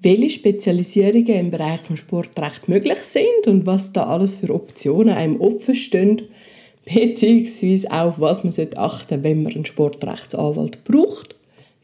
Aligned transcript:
welche 0.00 0.30
Spezialisierungen 0.30 1.34
im 1.34 1.50
Bereich 1.50 1.80
vom 1.80 1.96
Sportrecht 1.96 2.68
möglich 2.68 2.98
sind 2.98 3.46
und 3.46 3.66
was 3.66 3.92
da 3.92 4.06
alles 4.06 4.36
für 4.36 4.54
Optionen 4.54 5.14
einem 5.14 5.40
offen 5.40 5.74
stehen, 5.74 6.22
beziehungsweise 6.84 7.90
auf 7.90 8.20
was 8.20 8.44
man 8.44 8.52
achten 8.76 9.08
sollte, 9.08 9.24
wenn 9.24 9.42
man 9.42 9.54
einen 9.54 9.64
Sportrechtsanwalt 9.64 10.84
braucht. 10.84 11.34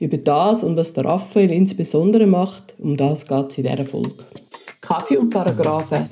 Über 0.01 0.17
das 0.17 0.65
und 0.65 0.77
was 0.77 0.93
der 0.93 1.05
Raphael 1.05 1.51
insbesondere 1.51 2.27
macht, 2.27 2.75
um 2.79 2.97
das 2.97 3.27
geht 3.27 3.51
es 3.51 3.59
in 3.59 3.65
dieser 3.65 3.85
Folge. 3.85 4.25
Kaffee 4.81 5.17
und 5.17 5.31
Paragraphen. 5.31 6.09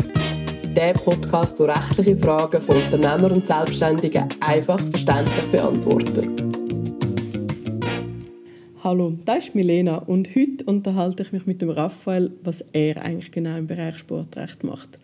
Der 0.75 0.95
Podcast, 0.95 1.59
der 1.59 1.69
rechtliche 1.69 2.17
Fragen 2.17 2.63
von 2.63 2.77
Unternehmern 2.77 3.33
und 3.33 3.47
Selbstständigen 3.47 4.25
einfach 4.41 4.81
verständlich 4.81 5.45
beantwortet. 5.51 6.52
Hallo, 8.85 9.17
das 9.25 9.45
ist 9.45 9.55
Milena 9.55 9.99
und 9.99 10.35
heute 10.35 10.65
unterhalte 10.65 11.23
ich 11.23 11.31
mich 11.31 11.47
mit 11.47 11.63
dem 11.63 11.71
Raphael, 11.71 12.33
was 12.43 12.63
er 12.73 13.05
eigentlich 13.05 13.31
genau 13.31 13.57
im 13.57 13.69
Bereich 13.69 13.99
Sportrecht 13.99 14.65
macht. 14.65 14.99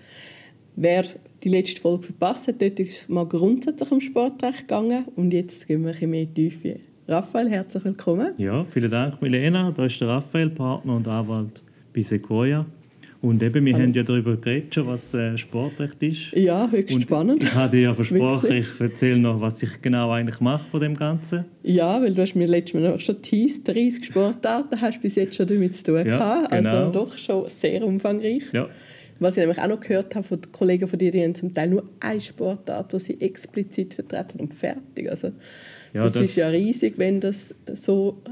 Wer 0.74 1.04
die 1.44 1.48
letzte 1.48 1.80
Folge 1.80 2.06
verpasst 2.06 2.48
hat, 2.48 2.60
dort 2.60 2.80
ist 2.80 3.08
mal 3.08 3.24
grundsätzlich 3.24 3.92
um 3.92 4.00
Sportrecht 4.00 4.66
gegangen 4.66 5.04
und 5.14 5.32
jetzt 5.32 5.68
gehen 5.68 5.82
wir 5.82 5.90
ein 5.90 5.92
bisschen 5.92 6.10
mehr 6.10 6.34
Tiefe. 6.34 6.80
Raphael, 7.06 7.48
herzlich 7.48 7.84
willkommen. 7.84 8.32
Ja, 8.38 8.64
vielen 8.64 8.90
Dank 8.90 9.22
Milena. 9.22 9.70
Da 9.70 9.86
ist 9.86 10.00
der 10.00 10.08
Raphael, 10.08 10.50
Partner 10.50 10.96
und 10.96 11.06
Anwalt 11.06 11.62
bei 11.94 12.02
Sequoia. 12.02 12.66
Und 13.20 13.42
eben, 13.42 13.64
wir 13.64 13.74
Hallo. 13.74 13.84
haben 13.84 13.92
ja 13.94 14.04
darüber 14.04 14.36
geredet, 14.36 14.76
was 14.86 15.12
äh, 15.12 15.36
Sportrecht 15.36 16.00
ist. 16.02 16.32
Ja, 16.32 16.70
höchst 16.70 16.94
und 16.94 17.02
spannend. 17.02 17.42
Ich 17.42 17.52
habe 17.52 17.76
dir 17.76 17.82
ja 17.82 17.94
versprochen, 17.94 18.52
ich 18.52 18.80
erzähle 18.80 19.18
noch, 19.18 19.40
was 19.40 19.60
ich 19.60 19.82
genau 19.82 20.12
eigentlich 20.12 20.40
mache 20.40 20.70
von 20.70 20.80
dem 20.80 20.94
Ganzen. 20.94 21.44
Ja, 21.64 22.00
weil 22.00 22.14
du 22.14 22.22
hast 22.22 22.36
mir 22.36 22.46
letztes 22.46 22.80
Mal 22.80 23.00
schon 23.00 23.20
teased, 23.20 23.66
30 23.66 24.04
Sportarten 24.04 24.80
hast 24.80 25.02
bis 25.02 25.16
jetzt 25.16 25.34
schon 25.34 25.48
damit 25.48 25.74
zu 25.76 25.84
tun 25.84 25.96
ja, 25.96 26.02
gehabt. 26.04 26.52
Also 26.52 26.70
genau. 26.70 26.90
doch 26.92 27.18
schon 27.18 27.48
sehr 27.48 27.84
umfangreich. 27.84 28.44
Ja. 28.52 28.68
Was 29.18 29.36
ich 29.36 29.40
nämlich 29.40 29.58
auch 29.58 29.66
noch 29.66 29.80
gehört 29.80 30.14
habe 30.14 30.24
von 30.24 30.40
Kollegen 30.52 30.86
von 30.86 30.98
dir, 30.98 31.10
die 31.10 31.22
haben 31.22 31.34
zum 31.34 31.52
Teil 31.52 31.70
nur 31.70 31.88
eine 31.98 32.20
Sportart, 32.20 32.92
die 32.92 33.00
sie 33.00 33.20
explizit 33.20 33.94
vertreten 33.94 34.38
und 34.38 34.54
fertig. 34.54 35.10
Also, 35.10 35.32
ja, 35.92 36.04
das, 36.04 36.12
das, 36.12 36.28
ist 36.28 36.36
ja 36.36 36.48
riesig, 36.50 36.98
wenn 36.98 37.18
das 37.18 37.52
so 37.72 38.22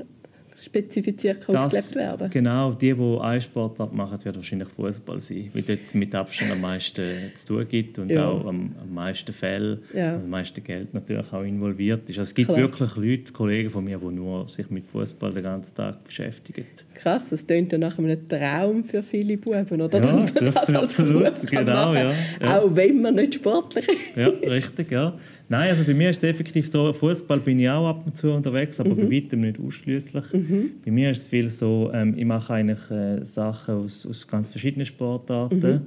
spezifiziert 0.63 1.49
ausgelebt 1.49 1.95
werden. 1.97 2.31
Genau, 2.31 2.73
die, 2.73 2.95
die 2.95 3.19
einen 3.21 3.41
Sportart 3.41 3.93
machen, 3.93 4.19
wird 4.25 4.37
wahrscheinlich 4.37 4.69
Fußball 4.69 5.21
sein, 5.21 5.51
weil 5.53 5.63
dort 5.63 5.95
mit 5.95 6.15
Abstand 6.15 6.53
am 6.53 6.61
meisten 6.61 7.33
zu 7.35 7.47
tun 7.47 7.69
gibt 7.69 7.99
und 7.99 8.11
ja. 8.11 8.27
auch 8.27 8.47
am, 8.47 8.75
am 8.81 8.95
meisten 8.95 9.33
Fälle, 9.33 9.81
ja. 9.95 10.15
am 10.17 10.31
meisten 10.31 10.63
Geld 10.63 10.95
natürlich 10.95 11.33
auch 11.33 11.43
involviert 11.43 12.09
ist. 12.09 12.19
Also 12.19 12.23
es 12.23 12.35
gibt 12.35 12.49
Klar. 12.49 12.59
wirklich 12.59 12.97
Leute, 12.97 13.33
Kollegen 13.33 13.71
von 13.71 13.85
mir, 13.85 13.99
die 13.99 14.07
nur 14.07 14.49
sich 14.49 14.71
mit 14.71 14.85
Fußball 14.85 15.33
den 15.33 15.43
ganzen 15.43 15.75
Tag 15.75 16.03
beschäftigen. 16.05 16.65
Krass, 16.95 17.29
das 17.31 17.47
klingt 17.47 17.73
ja 17.73 17.79
nach 17.79 17.99
einem 17.99 18.27
Traum 18.29 18.83
für 18.83 19.03
viele 19.03 19.37
Buben, 19.37 19.81
oder? 19.81 19.99
Ja, 19.99 20.01
Dass 20.01 20.35
man 20.35 20.45
das, 20.47 20.55
das 20.55 20.75
absolut, 20.75 21.33
genau, 21.51 21.95
ja, 21.95 22.13
ja. 22.41 22.59
Auch 22.59 22.75
wenn 22.75 23.01
man 23.01 23.15
nicht 23.15 23.35
sportlich 23.35 23.89
ist. 23.89 24.17
Ja, 24.17 24.29
richtig, 24.29 24.91
ja. 24.91 25.19
Nein, 25.49 25.71
also 25.71 25.85
bei 25.85 25.95
mir 25.95 26.11
ist 26.11 26.19
es 26.19 26.25
effektiv 26.25 26.67
so, 26.67 26.93
Fußball 26.93 27.39
bin 27.41 27.61
ich 27.61 27.69
auch 27.69 27.89
ab 27.89 28.03
und 28.05 28.17
zu 28.17 28.33
unterwegs, 28.33 28.81
aber 28.81 28.91
mhm. 28.91 28.97
bei 28.97 29.17
weitem 29.17 29.41
nicht 29.41 29.61
ausschließlich. 29.61 30.33
Mhm. 30.33 30.71
Bei 30.85 30.91
mir 30.91 31.11
ist 31.13 31.19
es 31.19 31.27
viel 31.29 31.49
so, 31.51 31.91
ähm, 31.95 32.15
ich 32.17 32.25
mache 32.25 32.55
eigentlich 32.55 32.91
äh, 32.91 33.25
Sachen 33.25 33.77
aus, 33.77 34.05
aus 34.07 34.27
ganz 34.27 34.51
verschiedenen 34.51 34.87
Sportarten, 34.87 35.61
mhm. 35.61 35.87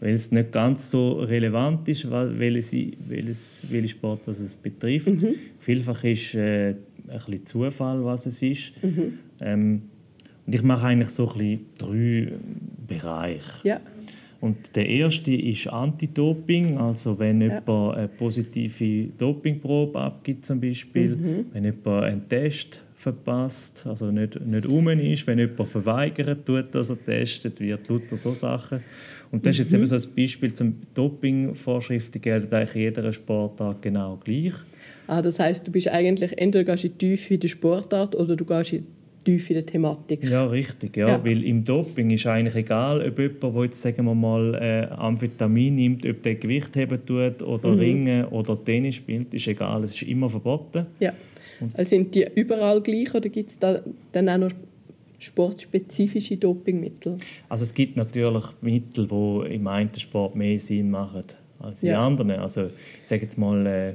weil 0.00 0.10
es 0.10 0.32
nicht 0.32 0.50
ganz 0.50 0.90
so 0.90 1.20
relevant 1.20 1.88
ist, 1.88 2.10
welche, 2.10 2.92
welches, 3.06 3.62
welche 3.70 3.88
Sportart 3.90 4.38
es 4.38 4.56
betrifft. 4.56 5.22
Mhm. 5.22 5.34
Vielfach 5.60 6.02
ist 6.02 6.34
äh, 6.34 6.70
ein 6.70 6.76
bisschen 7.06 7.46
Zufall, 7.46 8.04
was 8.04 8.26
es 8.26 8.42
ist. 8.42 8.72
Mhm. 8.82 9.18
Ähm, 9.40 9.82
und 10.46 10.54
ich 10.54 10.62
mache 10.62 10.86
eigentlich 10.86 11.10
so 11.10 11.30
ein 11.30 11.38
bisschen 11.38 11.66
drei 11.78 12.32
Bereiche. 12.86 13.42
Ja. 13.62 13.80
Und 14.40 14.76
der 14.76 14.88
erste 14.88 15.34
ist 15.34 15.66
Anti-Doping, 15.66 16.76
also 16.76 17.18
wenn 17.18 17.40
ja. 17.40 17.54
jemand 17.54 17.96
eine 17.96 18.08
positive 18.08 19.08
Dopingprobe 19.16 19.98
abgibt 19.98 20.44
zum 20.44 20.60
Beispiel, 20.60 21.16
mhm. 21.16 21.46
wenn 21.52 21.64
jemand 21.64 22.04
einen 22.04 22.28
Test 22.28 22.82
verpasst, 22.94 23.86
also 23.86 24.10
nicht, 24.10 24.40
nicht 24.44 24.66
um 24.66 24.88
ist, 24.88 25.26
wenn 25.26 25.38
jemand 25.38 25.68
verweigert 25.68 26.44
tut, 26.44 26.74
dass 26.74 26.90
er 26.90 27.02
testet 27.02 27.60
wird, 27.60 27.88
lauter 27.88 28.16
so 28.16 28.34
Sachen. 28.34 28.80
Und 29.30 29.44
das 29.44 29.56
ist 29.56 29.58
jetzt 29.60 29.72
mhm. 29.72 29.78
eben 29.78 29.86
so 29.86 29.96
ein 29.96 30.14
Beispiel 30.14 30.52
zum 30.52 30.74
Dopingvorschriften 30.94 32.20
gelten 32.20 32.54
eigentlich 32.54 32.74
jeder 32.74 33.12
Sportart 33.12 33.82
genau 33.82 34.18
gleich. 34.22 34.54
Ah, 35.06 35.22
das 35.22 35.38
heißt, 35.38 35.66
du 35.66 35.70
bist 35.70 35.88
eigentlich 35.88 36.36
entweder 36.36 36.64
gehst 36.64 36.84
du 36.84 36.88
tief 36.88 37.30
in 37.30 37.40
der 37.40 37.48
Sportart 37.48 38.14
oder 38.14 38.34
du 38.34 38.44
gehst 38.44 38.72
in 38.72 38.86
tief 39.26 39.50
in 39.50 39.54
der 39.54 39.66
Thematik. 39.66 40.24
Ja, 40.24 40.46
richtig. 40.46 40.96
Ja. 40.96 41.08
ja. 41.08 41.24
Weil 41.24 41.42
im 41.44 41.64
Doping 41.64 42.10
ist 42.10 42.26
eigentlich 42.26 42.54
egal, 42.54 43.06
ob 43.06 43.18
jemand, 43.18 43.42
der 43.42 43.64
jetzt, 43.64 43.82
sagen 43.82 44.04
wir 44.06 44.14
mal, 44.14 44.54
äh, 44.54 44.86
Amphetamin 44.94 45.74
nimmt, 45.74 46.06
ob 46.06 46.22
der 46.22 46.36
Gewicht 46.36 46.74
heben 46.76 47.04
tut 47.04 47.42
oder 47.42 47.70
mhm. 47.70 47.78
Ringen 47.78 48.24
oder 48.26 48.62
Tennis 48.64 48.94
spielt, 48.94 49.34
ist 49.34 49.48
egal. 49.48 49.84
Es 49.84 49.94
ist 49.94 50.02
immer 50.02 50.30
verboten. 50.30 50.86
Ja. 51.00 51.12
Also 51.74 51.90
sind 51.90 52.14
die 52.14 52.26
überall 52.34 52.80
gleich 52.80 53.14
oder 53.14 53.28
gibt 53.28 53.50
es 53.50 53.58
da 53.58 53.80
dann 54.12 54.28
auch 54.28 54.38
noch 54.38 54.52
sportspezifische 55.18 56.36
Dopingmittel? 56.36 57.16
Also 57.48 57.64
es 57.64 57.74
gibt 57.74 57.96
natürlich 57.96 58.44
Mittel, 58.60 59.08
die 59.08 59.54
im 59.54 59.66
einen 59.66 59.94
Sport 59.94 60.36
mehr 60.36 60.58
Sinn 60.58 60.90
machen 60.90 61.24
als 61.58 61.82
in 61.82 61.90
ja. 61.90 62.06
anderen. 62.06 62.30
Also 62.32 62.66
ich 62.66 63.08
sage 63.08 63.22
jetzt 63.22 63.36
mal... 63.38 63.66
Äh, 63.66 63.94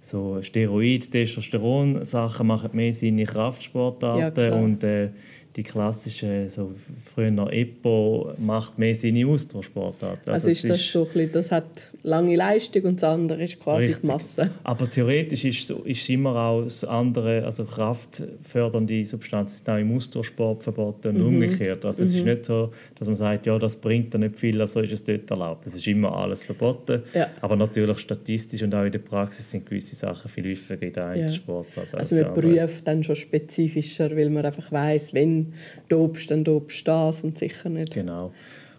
so 0.00 0.40
Steroid, 0.42 1.10
Testosteron-Sachen 1.10 2.46
machen 2.46 2.70
mehr 2.72 2.92
Sinn 2.92 3.18
in 3.18 3.26
Kraftsportarten 3.26 4.44
ja, 4.44 4.54
und 4.54 4.82
äh, 4.82 5.10
die 5.56 5.64
klassische, 5.64 6.48
so 6.48 6.72
früher 7.12 7.30
noch 7.30 7.50
EPO, 7.50 8.34
macht 8.38 8.78
mehr 8.78 8.94
Sinn 8.94 9.16
in 9.16 9.28
Ausdauersportarten. 9.28 10.32
Also, 10.32 10.48
also 10.48 10.50
ist 10.50 10.68
das 10.68 10.80
ist, 10.80 10.92
so 10.92 11.02
ein 11.02 11.12
bisschen, 11.12 11.32
das 11.32 11.50
hat 11.50 11.64
lange 12.02 12.36
Leistung 12.36 12.84
und 12.84 13.02
das 13.02 13.10
andere 13.10 13.42
ist 13.42 13.58
quasi 13.58 13.86
richtig. 13.86 14.02
die 14.02 14.06
Masse. 14.06 14.50
Aber 14.62 14.88
theoretisch 14.88 15.44
ist, 15.44 15.66
so, 15.66 15.82
ist 15.82 16.08
immer 16.08 16.36
auch 16.36 16.62
das 16.62 16.84
andere, 16.84 17.44
also 17.44 17.64
kraftfördernde 17.64 19.04
Substanzen 19.04 19.68
auch 19.68 19.76
im 19.76 19.96
Ausdauersport 19.96 20.62
verboten 20.62 21.16
und 21.16 21.18
mhm. 21.18 21.26
umgekehrt. 21.26 21.84
Also 21.84 22.04
es 22.04 22.14
ist 22.14 22.20
mhm. 22.20 22.30
nicht 22.30 22.44
so, 22.44 22.72
dass 22.96 23.08
man 23.08 23.16
sagt, 23.16 23.46
ja, 23.46 23.58
das 23.58 23.76
bringt 23.76 24.14
ja 24.14 24.20
nicht 24.20 24.36
viel, 24.36 24.60
also 24.60 24.80
ist 24.80 24.92
es 24.92 25.02
dort 25.02 25.28
erlaubt. 25.30 25.66
Das 25.66 25.74
ist 25.74 25.86
immer 25.88 26.16
alles 26.16 26.44
verboten. 26.44 27.02
Ja. 27.12 27.28
Aber 27.40 27.56
natürlich 27.56 27.98
statistisch 27.98 28.62
und 28.62 28.72
auch 28.72 28.84
in 28.84 28.92
der 28.92 29.00
Praxis 29.00 29.50
sind 29.50 29.66
gewisse 29.66 29.96
Sachen 29.96 30.30
viel 30.30 30.48
häufiger 30.48 30.82
in 30.82 30.92
der 30.92 31.16
ja. 31.16 31.32
Sportart. 31.32 31.88
Also 31.92 32.16
man 32.22 32.34
prüft 32.34 32.86
dann 32.86 33.02
schon 33.02 33.16
spezifischer, 33.16 34.16
weil 34.16 34.30
man 34.30 34.44
einfach 34.44 34.70
weiß, 34.70 35.12
wenn 35.12 35.39
dobst, 35.88 36.30
dann 36.30 36.44
dobst 36.44 36.80
du 36.80 36.90
das 36.90 37.22
und 37.22 37.38
sicher 37.38 37.68
nicht. 37.68 37.94
Genau. 37.94 38.32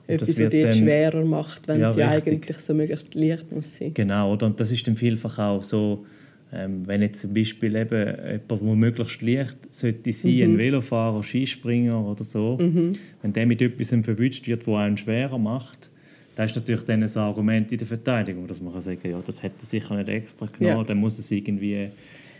Und 0.07 0.15
etwas, 0.15 0.39
was 0.39 0.49
dir 0.49 0.73
schwerer 0.73 1.23
macht, 1.23 1.67
wenn 1.67 1.81
ja, 1.81 1.91
die 1.91 2.03
eigentlich 2.03 2.57
so 2.57 2.73
möglichst 2.73 3.13
leicht 3.15 3.51
muss 3.51 3.77
sein. 3.77 3.93
Genau, 3.93 4.33
und 4.33 4.59
das 4.59 4.71
ist 4.71 4.87
dann 4.87 4.97
vielfach 4.97 5.39
auch 5.39 5.63
so, 5.63 6.05
ähm, 6.53 6.85
wenn 6.85 7.01
jetzt 7.01 7.21
zum 7.21 7.33
Beispiel 7.33 7.75
eben 7.75 8.15
jemand, 8.25 8.49
der 8.49 8.75
möglichst 8.75 9.21
leicht 9.21 9.73
sollte 9.73 10.11
sein, 10.11 10.35
mhm. 10.35 10.41
ein 10.41 10.57
Velofahrer, 10.57 11.23
Skispringer 11.23 12.05
oder 12.05 12.23
so, 12.23 12.57
mhm. 12.57 12.93
wenn 13.21 13.33
der 13.33 13.45
mit 13.45 13.61
etwas 13.61 13.89
verwünscht 13.89 14.47
wird, 14.47 14.67
das 14.67 14.75
einen 14.75 14.97
schwerer 14.97 15.37
macht, 15.37 15.89
das 16.35 16.51
ist 16.51 16.55
natürlich 16.55 16.83
dann 16.83 17.03
ein 17.03 17.17
Argument 17.17 17.71
in 17.71 17.77
der 17.77 17.87
Verteidigung, 17.87 18.47
dass 18.47 18.61
man 18.61 18.73
kann 18.73 18.81
sagen 18.81 19.09
ja, 19.09 19.21
das 19.25 19.43
hätte 19.43 19.55
er 19.61 19.65
sicher 19.65 19.95
nicht 19.95 20.09
extra 20.09 20.45
genommen, 20.45 20.77
ja. 20.79 20.83
dann 20.83 20.97
muss 20.97 21.19
es 21.19 21.31
irgendwie 21.31 21.89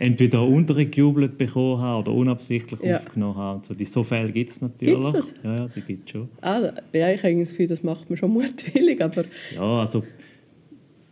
entweder 0.02 0.44
untergejubelt 0.44 1.38
bekommen 1.38 1.80
haben 1.80 2.00
oder 2.00 2.12
unabsichtlich 2.12 2.80
ja. 2.82 2.96
aufgenommen 2.96 3.36
haben. 3.36 3.62
So, 3.62 3.72
die, 3.72 3.84
so 3.84 4.02
Fälle 4.02 4.32
gibt 4.32 4.50
es 4.50 4.60
natürlich. 4.60 5.12
Gibt's 5.12 5.32
das? 5.32 5.44
Ja, 5.44 5.56
ja, 5.56 5.68
die 5.68 5.80
gibt 5.80 6.08
es 6.08 6.10
schon. 6.10 6.28
Ah, 6.40 6.72
ja, 6.92 7.12
ich 7.12 7.22
habe 7.22 7.38
das 7.38 7.50
Gefühl, 7.50 7.68
das 7.68 7.84
macht 7.84 8.10
man 8.10 8.16
schon 8.16 8.32
mutwillig, 8.32 9.00
aber... 9.00 9.24
Ja, 9.54 9.80
also 9.80 10.02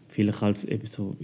vielleicht 0.08 0.42
als, 0.42 0.64
eben 0.64 0.86
so, 0.86 1.16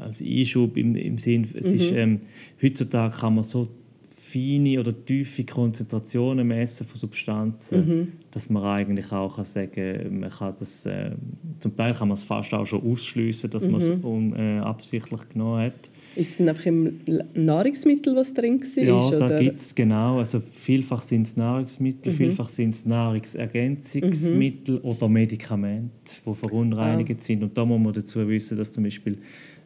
als 0.00 0.20
Einschub 0.20 0.76
im, 0.76 0.96
im 0.96 1.18
Sinn, 1.18 1.46
es 1.54 1.68
mhm. 1.68 1.74
ist, 1.76 1.92
ähm, 1.92 2.20
heutzutage 2.60 3.16
kann 3.16 3.36
man 3.36 3.44
so 3.44 3.68
feine 4.04 4.80
oder 4.80 4.92
tiefe 5.04 5.44
Konzentrationen 5.44 6.48
messen 6.48 6.86
von 6.88 6.98
Substanzen, 6.98 7.86
mhm. 7.86 8.12
dass 8.32 8.50
man 8.50 8.64
eigentlich 8.64 9.12
auch 9.12 9.36
kann 9.36 9.44
sagen 9.44 10.20
man 10.20 10.30
kann 10.30 10.54
das, 10.58 10.86
äh, 10.86 11.12
zum 11.60 11.76
Teil 11.76 11.94
kann 11.94 12.08
man 12.08 12.16
es 12.16 12.24
fast 12.24 12.52
auch 12.52 12.66
schon 12.66 12.82
ausschließen, 12.82 13.48
dass 13.48 13.66
mhm. 13.66 13.72
man 13.72 13.80
es 13.80 13.88
unabsichtlich 13.90 15.20
äh, 15.20 15.32
genommen 15.32 15.60
hat. 15.60 15.91
Ist 16.14 16.40
es 16.40 16.46
einfach 16.46 16.66
im 16.66 17.00
Nahrungsmittel, 17.34 18.14
was 18.14 18.34
drin 18.34 18.60
war? 18.60 18.84
Ja, 18.84 18.94
oder? 18.94 19.28
da 19.28 19.40
gibt 19.40 19.60
es 19.60 19.74
genau. 19.74 20.18
Also 20.18 20.42
vielfach 20.52 21.02
sind 21.02 21.26
es 21.26 21.36
Nahrungsmittel, 21.36 22.12
mhm. 22.12 22.16
vielfach 22.16 22.48
sind 22.48 22.74
es 22.74 22.84
Nahrungsergänzungsmittel 22.84 24.76
mhm. 24.76 24.84
oder 24.84 25.08
Medikamente, 25.08 26.16
die 26.26 26.34
verunreinigt 26.34 27.18
ah. 27.18 27.22
sind. 27.22 27.42
Und 27.42 27.56
da 27.56 27.64
muss 27.64 27.80
man 27.80 27.92
dazu 27.92 28.26
wissen, 28.28 28.58
dass 28.58 28.72
zum 28.72 28.84
Beispiel 28.84 29.18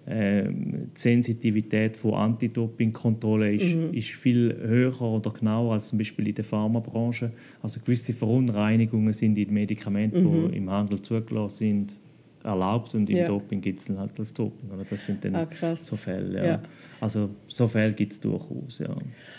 äh, 0.07 0.45
die 0.45 0.89
Sensitivität 0.95 1.97
von 1.97 2.15
Anti-Doping-Kontrolle 2.15 3.55
ist, 3.55 3.75
mhm. 3.75 3.93
ist 3.93 4.11
viel 4.11 4.57
höher 4.57 5.03
oder 5.03 5.33
genauer 5.33 5.75
als 5.75 5.89
zum 5.89 5.99
Beispiel 5.99 6.29
in 6.29 6.35
der 6.37 6.45
Pharmabranche. 6.45 7.33
Also 7.61 7.81
gewisse 7.81 8.13
Verunreinigungen 8.13 9.13
sind 9.13 9.37
in 9.37 9.53
Medikamenten, 9.53 10.23
mhm. 10.23 10.51
die 10.53 10.59
im 10.59 10.71
Handel 10.71 11.03
zugelassen 11.03 11.57
sind, 11.57 11.97
erlaubt 12.45 12.95
und 12.95 13.09
im 13.11 13.17
Ja. 13.17 13.27
Doping 13.27 13.61
gibt 13.61 13.81
es 13.81 13.89
halt 13.91 14.13
das 14.17 14.33
Doping. 14.33 14.71
Oder? 14.71 14.85
Das 14.89 15.05
sind 15.05 15.25
dann 15.25 15.35
Ah, 15.35 15.47
so 15.75 15.97
Fälle. 15.97 16.39
Ja. 16.39 16.45
Ja. 16.47 16.63
Also 17.01 17.31
so 17.49 17.67
Fälle 17.69 17.93
gibt 17.93 18.13
es 18.13 18.21
durchaus. 18.21 18.79
Ja. 18.79 18.95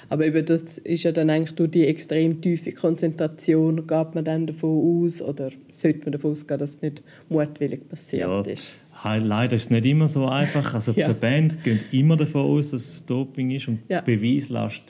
Aber 0.09 0.25
eben 0.25 0.45
das 0.45 0.77
ist 0.79 1.03
ja 1.03 1.11
dann 1.11 1.29
eigentlich 1.29 1.55
durch 1.55 1.71
die 1.71 1.85
extrem 1.88 2.41
tiefe 2.41 2.71
Konzentration, 2.71 3.88
geht 3.88 4.15
man 4.15 4.25
dann 4.25 4.45
davon 4.47 5.03
aus 5.05 5.21
oder 5.21 5.49
sollte 5.71 5.99
man 6.05 6.11
davon 6.13 6.31
ausgehen, 6.33 6.59
dass 6.59 6.71
es 6.71 6.81
nicht 6.81 7.01
mutwillig 7.29 7.88
passiert 7.89 8.21
Ja. 8.21 8.41
ist? 8.41 8.67
Leider 9.03 9.55
ist 9.55 9.63
es 9.65 9.69
nicht 9.69 9.85
immer 9.85 10.07
so 10.07 10.25
einfach. 10.27 10.73
Also 10.73 10.91
die. 10.94 11.03
Verbände 11.03 11.57
gehen 11.63 11.79
immer 11.91 12.17
davon 12.17 12.41
aus, 12.41 12.71
dass 12.71 12.88
es 12.88 13.05
Doping 13.05 13.51
ist 13.51 13.67
und 13.67 13.88
Beweislast 13.88 14.83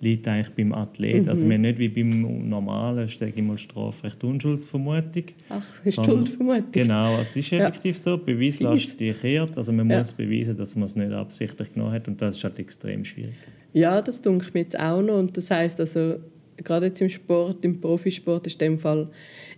liegt 0.00 0.26
eigentlich 0.28 0.54
beim 0.54 0.72
Athlet. 0.72 1.24
Mhm. 1.24 1.28
Also 1.28 1.46
wir 1.46 1.54
haben 1.54 1.62
nicht 1.62 1.78
wie 1.78 1.88
beim 1.88 2.48
normalen, 2.48 3.08
sage 3.08 3.32
ich 3.34 3.42
mal, 3.42 3.56
Strafrecht 3.58 4.22
Unschuldsvermutung. 4.24 5.24
Ach, 5.48 5.62
Schuldvermutung. 5.90 6.72
Genau, 6.72 7.18
es 7.18 7.36
ist 7.36 7.50
Ja. 7.50 7.66
effektiv 7.68 7.96
so. 7.96 8.16
Die 8.16 8.34
Beweislast 8.34 8.98
die 9.00 9.12
kehrt. 9.12 9.56
Also 9.56 9.72
man 9.72 9.88
Ja. 9.90 9.98
muss 9.98 10.12
beweisen, 10.12 10.56
dass 10.56 10.76
man 10.76 10.84
es 10.84 10.96
nicht 10.96 11.12
absichtlich 11.12 11.72
genommen 11.72 11.92
hat 11.92 12.08
und 12.08 12.20
das 12.20 12.36
ist 12.36 12.44
halt 12.44 12.58
extrem 12.58 13.04
schwierig. 13.04 13.34
Ja, 13.72 14.00
das 14.00 14.22
denke 14.22 14.44
ich 14.46 14.54
mir 14.54 14.60
jetzt 14.60 14.78
auch 14.78 15.02
noch. 15.02 15.18
Und 15.18 15.36
das 15.36 15.50
heißt 15.50 15.78
also, 15.80 16.16
gerade 16.64 16.86
jetzt 16.86 17.00
im 17.00 17.08
Sport, 17.08 17.64
im 17.64 17.80
Profisport 17.80 18.46
ist 18.46 18.60
in 18.60 18.72
dem 18.72 18.78
Fall 18.78 19.08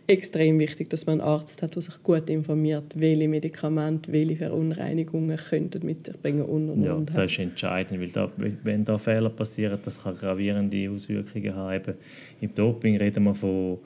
extrem 0.06 0.58
wichtig, 0.58 0.88
dass 0.88 1.06
man 1.06 1.20
einen 1.20 1.28
Arzt 1.28 1.62
hat, 1.62 1.74
der 1.74 1.82
sich 1.82 2.02
gut 2.02 2.30
informiert, 2.30 2.94
welche 2.96 3.28
Medikamente, 3.28 4.12
welche 4.12 4.36
Verunreinigungen 4.36 5.36
könnten 5.36 5.84
mit 5.84 6.06
sich 6.06 6.16
bringen 6.20 6.42
und 6.42 6.70
und 6.70 6.82
Ja, 6.82 6.94
und. 6.94 7.10
das 7.10 7.30
ist 7.30 7.38
entscheidend, 7.38 8.00
weil 8.00 8.08
da, 8.08 8.30
wenn 8.64 8.84
da 8.84 8.96
Fehler 8.96 9.30
passieren, 9.30 9.78
das 9.84 10.02
kann 10.02 10.16
gravierende 10.16 10.90
Auswirkungen 10.90 11.54
haben. 11.54 11.74
Eben 11.76 11.94
Im 12.40 12.54
Doping 12.54 12.96
reden 12.96 13.24
wir 13.24 13.34
von 13.34 13.78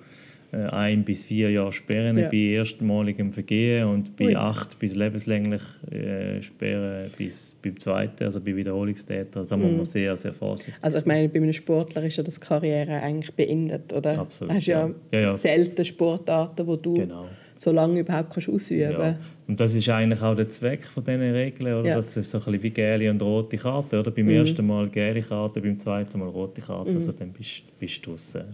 ein 0.57 1.03
bis 1.05 1.25
vier 1.25 1.51
Jahren 1.51 1.73
Sperren 1.73 2.19
Ja. 2.19 2.29
bei 2.29 2.37
erstmaligem 2.37 3.33
Vergehen 3.33 3.87
und 3.89 4.17
bei 4.17 4.27
Ui. 4.27 4.37
acht 4.37 4.79
bis 4.79 4.95
lebenslänglich 4.95 5.63
äh, 5.91 6.43
Sperren 6.43 7.11
bis 7.17 7.57
beim 7.63 7.81
zweiten, 7.81 8.25
also 8.25 8.41
bei 8.41 8.55
Wiederholungstätern. 8.55 9.41
Also 9.43 9.51
da 9.51 9.57
muss 9.57 9.73
man 9.77 9.85
sehr, 9.87 10.15
sehr 10.17 10.35
vorsichtig 10.35 10.75
Also 10.83 10.99
ich 10.99 11.07
meine, 11.07 11.29
bei 11.31 11.37
einem 11.41 11.53
Sportler 11.55 12.05
ist 12.05 12.17
ja 12.19 12.23
das 12.23 12.39
Karriere 12.41 13.01
eigentlich 13.01 13.33
beendet, 13.35 13.93
oder? 13.95 14.19
Absolut, 14.19 14.53
Hast 14.55 14.67
ja, 14.67 14.91
ja. 15.11 15.21
Ja, 15.21 15.37
selten 15.37 15.85
Sportarten, 15.87 16.67
wo 16.67 16.77
du 16.77 16.95
Genau. 16.95 17.25
so 17.57 17.73
lange 17.73 18.01
überhaupt 18.01 18.35
kannst 18.35 18.49
ausüben 18.51 18.93
Ja. 18.93 19.19
Und 19.49 19.59
das 19.59 19.75
ist 19.75 19.89
eigentlich 19.89 20.21
auch 20.21 20.35
der 20.35 20.49
Zweck 20.51 20.85
von 20.85 21.03
diesen 21.03 21.21
Regeln, 21.21 21.75
oder? 21.81 21.89
Ja. 21.89 21.97
Das 21.97 22.15
ist 22.17 22.31
so 22.31 22.39
ein 22.39 22.45
bisschen 22.45 22.63
wie 22.63 22.71
gelbe 22.71 23.11
und 23.11 23.23
rote 23.23 23.57
Karten, 23.57 23.97
oder? 23.99 24.11
Beim 24.11 24.29
ersten 24.29 24.67
Mal 24.67 24.89
gelbe 24.91 25.23
Karte, 25.23 25.61
beim 25.63 25.79
zweiten 25.79 26.19
Mal 26.19 26.29
rote 26.29 26.61
Karte, 26.61 26.91
also 26.93 27.13
dann 27.13 27.33
bist, 27.33 27.63
bist 27.79 28.05
du 28.07 28.11
draussen. 28.11 28.45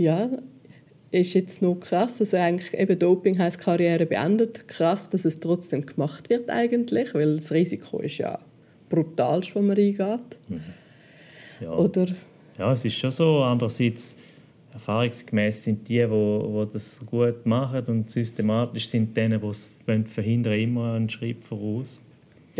Ja. 0.00 0.30
Ist 1.10 1.34
jetzt 1.34 1.60
noch 1.60 1.74
krass. 1.74 2.20
Also 2.20 2.38
eigentlich 2.38 2.72
eben 2.72 2.98
Doping 2.98 3.38
heißt 3.38 3.60
Karriere 3.60 4.06
beendet. 4.06 4.66
Krass, 4.66 5.10
dass 5.10 5.26
es 5.26 5.40
trotzdem 5.40 5.84
gemacht 5.84 6.30
wird 6.30 6.48
eigentlich, 6.48 7.12
weil 7.14 7.36
das 7.36 7.52
Risiko 7.52 7.98
ist 7.98 8.16
ja 8.18 8.38
brutal, 8.88 9.40
was 9.40 9.54
man 9.54 9.70
eingeht. 9.70 9.98
Ja. 11.60 11.72
Oder 11.72 12.06
Ja, 12.58 12.72
es 12.72 12.84
ist 12.86 12.96
schon 12.96 13.10
so. 13.10 13.42
Andererseits, 13.42 14.16
erfahrungsgemäß 14.72 15.64
sind 15.64 15.86
die, 15.86 15.98
die, 15.98 16.06
die 16.06 16.72
das 16.72 17.04
gut 17.04 17.44
machen 17.44 17.84
und 17.88 18.10
systematisch 18.10 18.88
sind, 18.88 19.14
die, 19.14 19.28
die 19.28 19.46
es 19.46 19.70
verhindern 20.06 20.58
immer 20.58 20.94
einen 20.94 21.10
Schritt 21.10 21.44
voraus. 21.44 22.00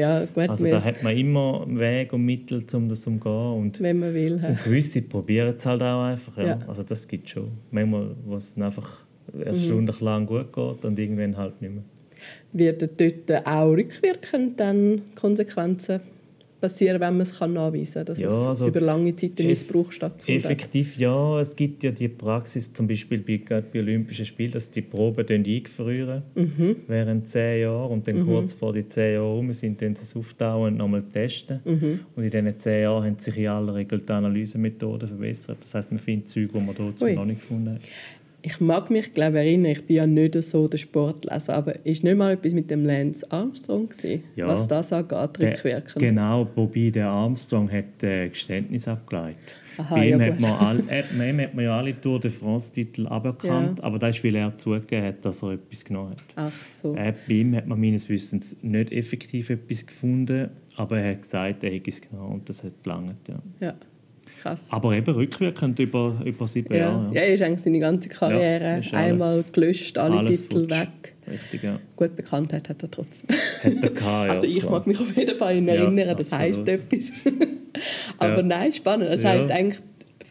Ja, 0.00 0.25
gut, 0.25 0.49
Also 0.49 0.69
da 0.69 0.82
hat 0.82 1.02
man 1.02 1.17
immer 1.17 1.64
Wege 1.69 2.17
und 2.17 2.25
Mittel, 2.25 2.64
um 2.75 2.88
das 2.88 3.02
zu 3.02 3.11
umgehen. 3.11 3.52
Und, 3.62 3.81
wenn 3.81 3.99
man 3.99 4.14
will. 4.14 4.35
und 4.35 4.64
gewisse 4.64 5.02
probieren 5.02 5.55
es 5.56 5.64
halt 5.67 5.82
auch 5.82 6.02
einfach. 6.05 6.37
Ja. 6.38 6.44
Ja. 6.47 6.58
Also 6.67 6.82
das 6.82 7.06
gibt 7.06 7.26
es 7.26 7.32
schon. 7.32 7.49
Manchmal, 7.70 8.14
wo 8.25 8.37
es 8.37 8.56
einfach 8.56 9.05
Mhm. 9.32 9.43
eine 9.43 9.61
Stunde 9.61 9.94
lang 10.00 10.26
gut 10.26 10.52
geht 10.52 10.85
und 10.85 10.99
irgendwann 10.99 11.37
halt 11.37 11.61
nicht 11.62 11.73
mehr. 11.73 11.85
Werden 12.52 12.91
dort 12.97 13.47
auch 13.47 13.70
rückwirkend 13.70 14.58
dann 14.58 15.02
Konsequenzen 15.14 16.00
passieren, 16.61 17.01
wenn 17.01 17.15
man 17.15 17.21
es 17.23 17.39
kann 17.39 17.53
nachweisen 17.53 17.95
kann, 17.95 18.05
dass 18.07 18.21
Ja, 18.21 18.27
es 18.29 18.33
also 18.35 18.69
über 18.69 18.81
lange 18.81 19.15
Zeit 19.17 19.39
eff- 19.41 19.47
Missbrauch 19.47 19.91
stattfindet? 19.93 20.45
Effektiv 20.45 20.97
ja. 20.99 21.41
Es 21.41 21.57
gibt 21.57 21.83
ja 21.83 21.91
die 21.91 22.09
Praxis, 22.09 22.73
zum 22.73 22.87
Beispiel 22.87 23.19
bei, 23.19 23.41
bei 23.61 23.79
Olympischen 23.81 24.27
Spielen, 24.27 24.53
dass 24.53 24.71
die 24.71 24.83
Proben 24.83 25.27
eingefrieren 25.27 26.23
Mhm. 26.35 26.77
während 26.87 27.29
zehn 27.29 27.62
Jahren 27.62 27.91
und 27.91 28.07
dann 28.09 28.25
kurz 28.27 28.53
vor 28.53 28.73
die 28.73 28.87
zehn 28.87 29.15
Jahre 29.15 29.27
rum 29.35 29.53
sind, 29.53 29.81
dann 29.83 29.93
es 29.93 30.15
auftauend 30.17 30.77
nochmal 30.79 31.03
testen. 31.03 31.61
Mhm. 31.65 32.01
Und 32.17 32.25
in 32.25 32.31
diesen 32.31 32.59
zehn 32.59 32.83
Jahren 32.83 33.05
haben 33.05 33.19
sich 33.19 33.37
in 33.39 33.47
aller 33.49 33.75
Regel 33.75 34.01
die 34.01 34.12
Analysemethoden 34.12 35.09
verbessert. 35.09 35.59
Das 35.61 35.75
heißt, 35.75 35.91
man 35.91 35.99
findet 36.01 36.29
Zeug, 36.29 36.51
die 36.53 36.59
man 36.61 36.75
dort 36.75 37.01
Ui. 37.03 37.15
noch 37.15 37.25
nicht 37.25 37.41
gefunden 37.41 37.75
hat. 37.75 37.81
Ich 38.42 38.60
mag 38.60 38.90
mich 38.90 39.12
glaube 39.12 39.38
erinnern, 39.38 39.72
ich 39.72 39.84
bin 39.87 39.96
ja 39.96 40.06
nicht 40.06 40.42
so 40.42 40.66
der 40.66 40.78
Sportleser, 40.78 41.54
aber 41.54 41.84
ist 41.84 42.02
nicht 42.04 42.16
mal 42.16 42.32
etwas 42.32 42.52
mit 42.54 42.70
dem 42.70 42.84
Lance 42.84 43.26
Armstrong 43.31 43.88
gewesen, 43.88 44.22
Ja. 44.37 44.46
was 44.48 44.66
das 44.66 44.92
angeht, 44.92 45.38
rückwirkend? 45.40 45.96
Genau, 45.98 46.48
wobei 46.54 46.90
der 46.90 47.08
Armstrong 47.08 47.70
hat 47.70 48.02
äh, 48.02 48.28
Geständnis 48.28 48.88
abgeleitet. 48.88 49.54
Aha, 49.76 49.94
Bei 49.94 50.08
ihm 50.10 50.20
ja, 50.20 50.26
hat 50.26 50.40
man, 50.40 50.52
all, 50.52 50.82
äh, 50.88 51.02
ihm 51.31 51.40
hat 51.40 51.54
man 51.54 51.64
ja 51.64 51.78
alle 51.78 51.98
Tour 52.00 52.19
de 52.20 52.31
France-Titel 52.31 53.06
aberkannt, 53.06 53.78
Ja. 53.78 53.84
aber 53.84 53.98
das 53.98 54.16
ist, 54.16 54.25
weil 54.25 54.34
er 54.34 54.56
zugegeben 54.58 55.04
hat, 55.06 55.25
dass 55.25 55.42
er 55.42 55.52
etwas 55.52 55.84
genommen 55.84 56.10
hat. 56.12 56.22
Ach 56.37 56.66
so. 56.66 56.94
Äh, 56.94 57.12
bei 57.28 57.34
ihm 57.34 57.54
hat 57.54 57.66
man 57.66 57.78
meines 57.81 58.08
Wissens 58.08 58.56
nicht 58.62 58.90
effektiv 58.92 59.50
etwas 59.50 59.87
gefunden, 59.87 60.48
aber 60.76 60.98
er 60.98 61.12
hat 61.12 61.22
gesagt, 61.22 61.62
er 61.64 61.70
hätte 61.72 61.90
es 61.90 62.00
genommen 62.00 62.34
und 62.34 62.48
das 62.48 62.64
hat 62.64 62.72
gelangt. 62.82 63.16
Ja. 63.28 63.42
Ja, 63.60 63.75
krass. 64.42 64.66
Aber 64.70 64.92
eben 64.96 65.14
rückwirkend 65.14 65.78
über, 65.78 66.20
über 66.25 66.48
sieben 66.48 66.72
Ja. 66.75 66.81
Jahre. 66.81 67.14
ja, 67.14 67.20
er 67.22 67.34
ist 67.34 67.42
eigentlich 67.42 67.60
seine 67.60 67.78
ganze 67.78 68.08
Karriere 68.08 68.81
Ja, 68.81 68.98
einmal 68.98 69.44
gelöscht, 69.52 69.98
alle 69.98 70.16
alles 70.19 70.42
Titel 70.48 70.60
futsch. 70.62 70.70
weg. 70.70 70.88
Richtig, 71.31 71.62
ja. 71.62 71.78
Gut, 71.96 72.16
Bekanntheit 72.16 72.69
hat 72.69 72.82
er 72.82 72.90
trotzdem. 72.90 73.28
Hat 73.62 73.84
er 73.84 73.90
gehabt, 73.90 74.00
ja. 74.28 74.32
also 74.32 74.44
ich 74.46 74.58
klar. 74.60 74.72
mag 74.72 74.87
mich 74.87 74.98
auf 75.00 75.16
jeden 75.16 75.37
Fall 75.37 75.58
Ja, 75.64 75.75
erinnern, 75.75 76.16
das 76.16 76.32
heisst 76.32 76.66
etwas. 76.66 77.12
Aber 78.19 78.37
Ja. 78.38 78.42
nein, 78.42 78.72
spannend. 78.72 79.08
Das 79.10 79.22
Ja. 79.22 79.31
heisst 79.31 79.50
eigentlich, 79.50 79.81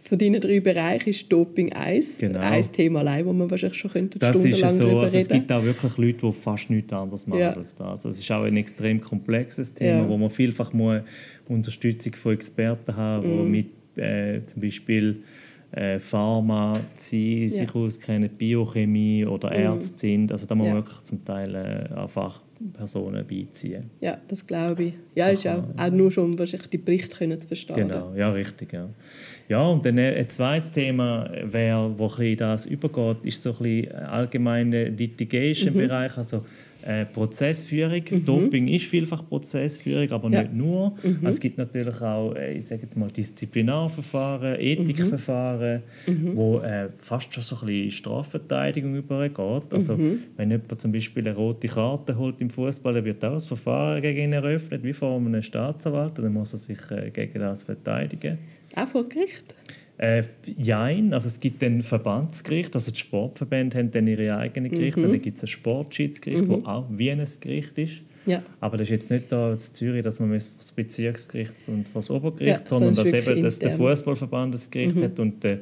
von 0.03 0.17
deinen 0.17 0.41
drei 0.41 0.59
Bereichen 0.59 1.09
ist 1.09 1.31
Doping 1.31 1.71
eins. 1.73 2.17
Genau. 2.17 2.39
Ein 2.39 2.63
Thema 2.71 2.99
allein, 3.01 3.25
wo 3.27 3.31
man 3.33 3.49
wahrscheinlich 3.51 3.77
schon 3.77 3.91
könnte 3.91 4.17
Das 4.17 4.35
ist 4.43 4.59
ja 4.59 4.67
so. 4.69 4.99
Also 4.99 5.19
es 5.19 5.29
gibt 5.29 5.51
auch 5.51 5.63
wirklich 5.63 5.97
Leute, 5.97 6.17
die 6.25 6.31
fast 6.31 6.69
nichts 6.71 6.91
anderes 6.91 7.27
machen 7.27 7.39
Ja. 7.41 7.53
als 7.53 7.75
das. 7.75 7.87
Also 7.87 8.09
es 8.09 8.19
ist 8.19 8.31
auch 8.31 8.43
ein 8.43 8.57
extrem 8.57 8.99
komplexes 8.99 9.71
Thema, 9.73 9.99
Ja. 10.01 10.09
wo 10.09 10.17
man 10.17 10.31
vielfach 10.31 10.73
muss 10.73 11.01
Unterstützung 11.47 12.15
von 12.15 12.33
Experten 12.33 12.95
haben, 12.95 13.27
Mhm. 13.27 13.45
die 13.45 13.49
mit 13.51 13.65
äh, 13.99 14.45
zum 14.45 14.61
Beispiel 14.61 15.23
äh, 15.71 15.99
Pharma, 15.99 16.79
sie 16.95 17.43
Ja. 17.43 17.49
sich 17.49 17.75
auskennen, 17.75 18.29
Biochemie 18.29 19.25
oder 19.25 19.51
Ärzte 19.51 19.99
sind. 19.99 20.31
Also 20.31 20.47
da 20.47 20.55
muss 20.55 20.65
man 20.67 20.77
Ja. 20.77 20.83
wirklich 20.83 21.03
zum 21.03 21.23
Teil 21.23 21.53
äh, 21.53 21.93
auch 21.93 22.09
Fachpersonen 22.09 23.25
beiziehen. 23.27 23.85
Ja, 24.01 24.17
das 24.27 24.45
glaube 24.47 24.83
ich. 24.85 24.93
Ja, 25.13 25.29
ist 25.29 25.45
auch, 25.47 25.63
auch 25.77 25.91
nur 25.91 26.09
schon, 26.11 26.31
um 26.31 26.39
wahrscheinlich 26.39 26.69
die 26.69 26.79
Berichte 26.79 27.17
können 27.17 27.39
zu 27.39 27.47
verstehen. 27.47 27.87
Genau, 27.87 28.13
ja, 28.15 28.31
richtig. 28.31 28.73
Ja, 28.73 28.89
ja 29.47 29.61
und 29.61 29.85
dann 29.85 29.99
äh, 29.99 30.15
ein 30.15 30.29
zweites 30.29 30.71
Thema, 30.71 31.29
wär, 31.43 31.91
wo 31.97 32.07
ein 32.17 32.35
das 32.37 32.65
übergeht, 32.65 33.17
ist 33.23 33.43
so 33.43 33.51
ein 33.51 33.57
bisschen 33.59 33.91
allgemeine 33.93 34.85
Litigation-Bereich, 34.89 36.17
also 36.17 36.43
äh, 36.85 37.05
Prozessführung. 37.05 38.03
Doping 38.25 38.67
ist 38.67 38.85
vielfach 38.85 39.27
Prozessführung, 39.27 40.09
aber 40.11 40.29
Ja. 40.29 40.41
nicht 40.43 40.53
nur. 40.53 40.95
Es 41.23 41.39
gibt 41.39 41.57
natürlich 41.57 42.01
auch, 42.01 42.33
äh, 42.35 42.57
ich 42.57 42.65
sage 42.67 42.83
jetzt 42.83 42.95
mal, 42.97 43.09
Disziplinarverfahren, 43.11 44.59
Ethikverfahren, 44.59 45.83
wo 46.33 46.59
äh, 46.59 46.89
fast 46.97 47.33
schon 47.33 47.43
so 47.43 47.55
ein 47.57 47.65
bisschen 47.67 47.91
Strafverteidigung 47.91 48.95
übergeht. 48.95 49.71
Also 49.73 49.97
wenn 50.37 50.51
jemand 50.51 50.79
zum 50.81 50.91
Beispiel 50.91 51.27
eine 51.27 51.35
rote 51.35 51.67
Karte 51.67 52.17
holt 52.17 52.39
im 52.39 52.49
Fußball, 52.49 52.93
dann 52.93 53.05
wird 53.05 53.23
auch 53.25 53.33
ein 53.33 53.39
Verfahren 53.39 54.01
gegen 54.01 54.25
ihn 54.25 54.33
eröffnet, 54.33 54.83
wie 54.83 54.93
vor 54.93 55.17
einem 55.17 55.41
Staatsanwalt, 55.41 56.17
dann 56.17 56.33
muss 56.33 56.53
er 56.53 56.59
sich 56.59 56.79
äh, 56.91 57.09
gegen 57.11 57.39
das 57.39 57.63
verteidigen. 57.63 58.37
Auch 58.75 58.87
vor 58.87 59.07
Gericht? 59.09 59.55
Äh, 59.99 60.23
jein, 60.45 61.13
also 61.13 61.27
es 61.27 61.41
gibt 61.41 61.61
dann 61.61 61.83
Verbandsgericht, 61.83 62.73
also 62.73 62.89
die 62.89 62.97
Sportverbände 62.97 63.77
haben 63.77 63.91
dann 63.91 64.07
ihre 64.07 64.37
eigenen 64.37 64.71
Gerichte, 64.71 65.01
dann 65.01 65.21
gibt 65.21 65.35
es 65.35 65.43
ein 65.43 65.47
Sportschiedsgericht, 65.47 66.49
das 66.49 66.65
auch 66.65 66.85
wie 66.89 67.11
ein 67.11 67.27
Gericht 67.41 67.77
ist. 67.77 68.01
Ja. 68.25 68.41
Aber 68.61 68.77
das 68.77 68.85
ist 68.85 68.91
jetzt 68.91 69.11
nicht 69.11 69.29
da 69.29 69.51
in 69.51 69.57
Zürich, 69.57 70.03
dass 70.03 70.21
man 70.21 70.31
das 70.31 70.71
Bezirksgericht 70.73 71.53
und 71.67 71.87
das 71.93 72.09
Obergericht, 72.11 72.61
Ja, 72.61 72.67
sondern 72.67 72.95
dass, 72.95 73.07
eben, 73.07 73.41
dass 73.41 73.59
der. 73.59 73.71
Fußballverband 73.71 74.53
das 74.53 74.71
Gericht 74.71 74.95
hat 74.95 75.19
und 75.19 75.43
der, 75.43 75.59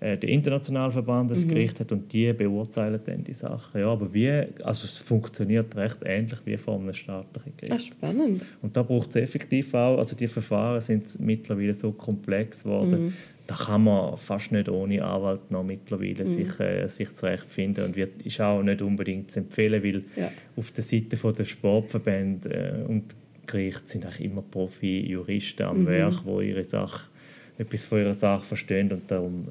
äh, 0.00 0.16
der 0.18 0.30
internationale 0.30 0.90
Verband 0.90 1.30
das 1.30 1.46
Gericht 1.46 1.78
hat 1.78 1.92
und 1.92 2.12
die 2.12 2.32
beurteilen 2.32 3.00
dann 3.06 3.22
die 3.22 3.34
Sachen. 3.34 3.80
Ja, 3.80 3.88
aber 3.88 4.12
wie, 4.12 4.28
also 4.64 4.84
es 4.84 4.98
funktioniert 4.98 5.76
recht 5.76 5.98
ähnlich 6.04 6.40
wie 6.44 6.56
vor 6.56 6.80
einem 6.80 6.92
staatlichen 6.92 7.52
Gericht. 7.56 7.72
Ah, 7.72 7.78
spannend. 7.78 8.44
Und 8.62 8.76
da 8.76 8.82
braucht 8.82 9.10
es 9.10 9.16
effektiv 9.16 9.72
auch, 9.74 9.98
also 9.98 10.16
die 10.16 10.26
Verfahren 10.26 10.80
sind 10.80 11.20
mittlerweile 11.20 11.72
so 11.72 11.92
komplex 11.92 12.64
geworden, 12.64 13.14
da 13.46 13.54
kann 13.54 13.84
man 13.84 14.16
fast 14.18 14.50
nicht 14.52 14.68
ohne 14.68 15.04
Anwalt 15.04 15.50
noch 15.50 15.62
mittlerweile 15.64 16.26
sich, 16.26 16.58
äh, 16.60 16.86
sich 16.88 17.14
zurechtfinden 17.14 17.84
und 17.84 17.96
wird, 17.96 18.20
ist 18.22 18.40
auch 18.40 18.62
nicht 18.62 18.82
unbedingt 18.82 19.30
zu 19.30 19.40
empfehlen, 19.40 19.82
weil 19.84 20.02
Ja. 20.16 20.30
auf 20.56 20.70
der 20.72 20.82
Seite 20.84 21.16
von 21.16 21.34
der 21.34 21.44
Sportverbände 21.44 22.48
äh, 22.84 22.90
und 22.90 23.04
Gericht 23.46 23.88
sind 23.88 24.04
eigentlich 24.04 24.24
immer 24.24 24.42
Profi-Juristen 24.42 25.62
am 25.62 25.86
Werk, 25.86 26.22
die 26.24 26.48
ihre 26.48 26.64
Sache 26.64 27.06
etwas 27.58 27.84
von 27.86 27.98
ihrer 28.00 28.12
Sache 28.12 28.44
verstehen 28.44 28.92
und 28.92 29.10
darum 29.10 29.46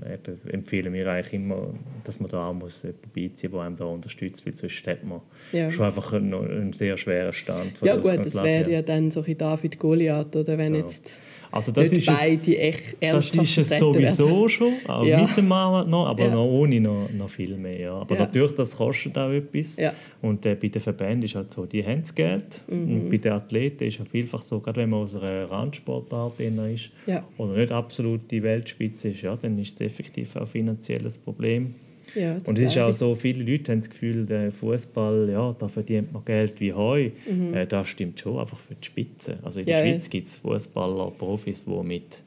empfehlen 0.52 0.94
wir 0.94 1.08
eigentlich 1.12 1.34
immer 1.34 1.74
dass 2.04 2.20
man 2.20 2.30
da 2.30 2.46
auch 2.50 2.54
muss 2.54 2.84
jemanden 2.84 3.10
beiziehen 3.16 3.50
muss, 3.50 3.58
der 3.58 3.62
einem 3.62 3.76
da 3.78 3.86
unterstützt, 3.86 4.46
weil 4.46 4.56
sonst 4.56 4.86
hat 4.86 5.04
man 5.04 5.22
Ja. 5.52 5.72
schon 5.72 5.86
einfach 5.86 6.14
einen, 6.14 6.32
einen 6.36 6.74
sehr 6.74 6.98
schweren 6.98 7.34
Stand. 7.34 7.80
Ja 7.84 7.96
gut, 7.96 8.18
das 8.18 8.36
wäre 8.44 8.70
ja 8.72 8.82
dann 8.84 9.10
so 9.10 9.24
ein 9.24 9.36
David 9.38 9.80
Goliath, 9.80 10.36
oder 10.36 10.56
wenn 10.56 10.76
Ja. 10.76 10.82
jetzt 10.82 11.10
Also 11.56 11.72
das 11.72 11.90
nicht 11.90 12.08
ist 12.08 12.14
es, 12.14 12.20
beide 12.20 12.58
echt 12.58 12.98
das 13.00 13.34
ist 13.34 13.58
es 13.58 13.80
sowieso 13.80 14.50
schon, 14.50 14.74
auch 14.88 15.06
Ja. 15.06 15.22
mit 15.26 15.38
dem 15.38 15.48
Mann 15.48 15.90
noch, 15.90 16.06
aber 16.08 16.26
Ja. 16.26 16.32
noch 16.32 16.44
ohne 16.46 16.82
noch, 16.82 17.10
noch 17.18 17.30
viel 17.30 17.56
mehr. 17.56 17.80
Ja. 17.80 17.94
Aber 17.94 18.16
Ja. 18.16 18.22
natürlich, 18.26 18.52
das 18.56 18.76
kostet 18.76 19.18
auch 19.18 19.30
etwas. 19.32 19.78
Und 20.22 20.46
äh, 20.46 20.56
bei 20.56 20.68
den 20.68 20.82
Verbänden 20.82 21.24
ist 21.24 21.36
halt 21.36 21.54
so, 21.54 21.66
die 21.66 21.82
haben 21.86 22.02
das 22.02 22.14
Geld. 22.14 22.62
Mhm. 22.68 22.92
Und 23.04 23.10
bei 23.10 23.18
den 23.18 23.32
Athleten 23.32 23.86
ist 23.86 24.00
ja 24.00 24.04
vielfach 24.06 24.42
so, 24.42 24.60
gerade 24.60 24.82
wenn 24.82 24.90
man 24.90 25.04
aus 25.04 25.16
einer 25.16 25.50
Randsportart 25.50 26.42
ist 26.42 26.92
oder 27.38 27.56
nicht 27.56 27.72
absolut 27.72 28.30
die 28.30 28.44
Weltspitze 28.44 29.10
ist, 29.10 29.22
ja, 29.22 29.36
dann 29.38 29.58
ist 29.58 29.76
es 29.76 29.82
effektiv 29.82 30.36
auch 30.36 30.42
ein 30.42 30.48
finanzielles 30.48 31.18
Problem. 31.20 31.76
Ja, 32.16 32.38
Und 32.46 32.58
es 32.58 32.72
ist 32.72 32.78
auch 32.78 32.92
so, 32.94 33.14
viele 33.16 33.44
Leute 33.44 33.72
haben 33.72 33.80
das 33.80 33.90
Gefühl, 33.90 34.26
der 34.26 34.52
Fußball, 34.52 35.30
ja, 35.30 35.56
da 35.60 35.68
verdient 35.68 36.14
man 36.14 36.24
Geld 36.26 36.60
wie 36.60 36.74
Heu. 36.74 37.10
Äh, 37.54 37.68
das 37.68 37.88
stimmt 37.90 38.20
schon, 38.20 38.40
einfach 38.40 38.58
für 38.58 38.76
die 38.76 38.86
Spitze. 38.86 39.38
Also 39.44 39.60
in 39.60 39.66
der 39.66 39.76
Mhm. 39.76 39.80
Ja, 39.82 39.86
ja. 39.88 39.94
Schweiz 39.96 40.10
gibt 40.10 40.28
es 40.28 40.36
Fußballer, 40.38 41.12
Profis, 41.12 41.66
die 41.66 41.84
mit 41.84 42.22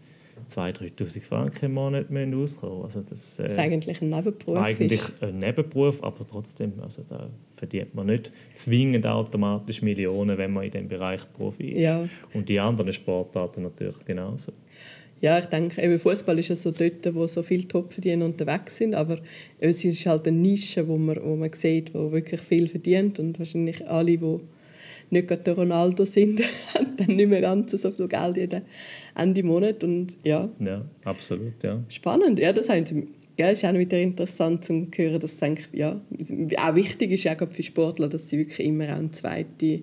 2'000, 0.49 0.95
3'000 0.97 1.21
Franken 1.21 1.65
im 1.67 1.75
Monat 1.75 2.11
müssen 2.11 2.35
auskommen 2.35 2.85
Also 2.85 3.01
das, 3.03 3.39
äh, 3.39 3.43
Das 3.45 3.53
ist 3.55 3.59
eigentlich 3.59 4.01
ein 4.01 4.09
Nebenberuf. 4.11 4.57
eigentlich 4.57 5.01
ist. 5.01 5.23
ein 5.23 5.39
Nebenberuf, 5.41 6.03
aber 6.03 6.27
trotzdem, 6.27 6.73
also 6.83 7.03
da 7.09 7.29
verdient 7.57 7.95
man 7.95 8.07
nicht 8.07 8.33
zwingend 8.55 9.07
automatisch 9.07 9.83
Millionen, 9.83 10.39
wenn 10.39 10.53
man 10.53 10.65
in 10.65 10.71
dem 10.71 10.89
Bereich 10.89 11.21
Profi 11.35 11.73
ist. 11.73 11.81
Ja. 11.83 12.09
Und 12.35 12.49
die 12.49 12.59
anderen 12.61 12.93
Sportarten 12.93 13.63
natürlich 13.63 14.03
genauso. 14.07 14.53
Ja, 15.21 15.39
ich 15.39 15.47
denke, 15.47 15.83
eben 15.83 15.99
Fußball 15.99 16.39
ist 16.39 16.49
ja 16.49 16.57
so 16.57 16.71
dort, 16.71 17.15
wo 17.15 17.27
so 17.27 17.43
viele 17.43 17.67
Topverdiener 17.67 18.25
unterwegs 18.25 18.77
sind, 18.77 18.95
aber 18.95 19.19
es 19.59 19.85
ist 19.85 20.07
halt 20.07 20.29
eine 20.29 20.37
Nische, 20.37 20.87
wo 20.87 20.97
man, 20.97 21.21
wo 21.23 21.35
man 21.35 21.53
sieht, 21.53 21.93
wo 21.93 22.13
wirklich 22.13 22.41
viel 22.41 22.69
verdient 22.69 23.19
und 23.19 23.39
wahrscheinlich 23.39 23.89
alle, 23.89 24.17
die 24.17 24.41
nicht 25.11 25.29
gerade 25.29 25.43
der 25.43 25.55
Ronaldo 25.55 26.05
sind, 26.05 26.41
haben 26.75 26.97
dann 26.97 27.17
nicht 27.17 27.29
mehr 27.29 27.41
ganz 27.41 27.73
so 27.73 27.91
viel 27.91 28.09
Geld 28.09 28.37
jeden 28.37 28.63
Ende 29.17 29.43
Monat 29.43 29.83
und 29.83 30.17
ja, 30.23 30.49
Ja, 30.61 30.85
absolut, 31.05 31.63
ja. 31.63 31.83
spannend. 31.89 32.39
Ja, 32.39 32.53
das 32.53 32.69
haben 32.69 32.87
sie, 32.87 33.09
ja, 33.39 33.51
ist 33.51 33.65
auch 33.65 33.75
wieder 33.75 33.99
interessant 33.99 34.65
zu 34.65 34.87
hören, 34.95 35.21
dass 35.21 35.33
es 35.33 35.43
eigentlich, 35.43 35.69
ja, 35.73 36.01
auch 36.59 36.75
wichtig 36.75 37.11
ist 37.13 37.25
ja 37.25 37.35
auch 37.35 37.51
für 37.51 37.63
Sportler, 37.63 38.09
dass 38.09 38.29
sie 38.29 38.39
wirklich 38.39 38.67
immer 38.67 38.85
auch 38.85 38.99
eine 38.99 39.11
zweite 39.11 39.83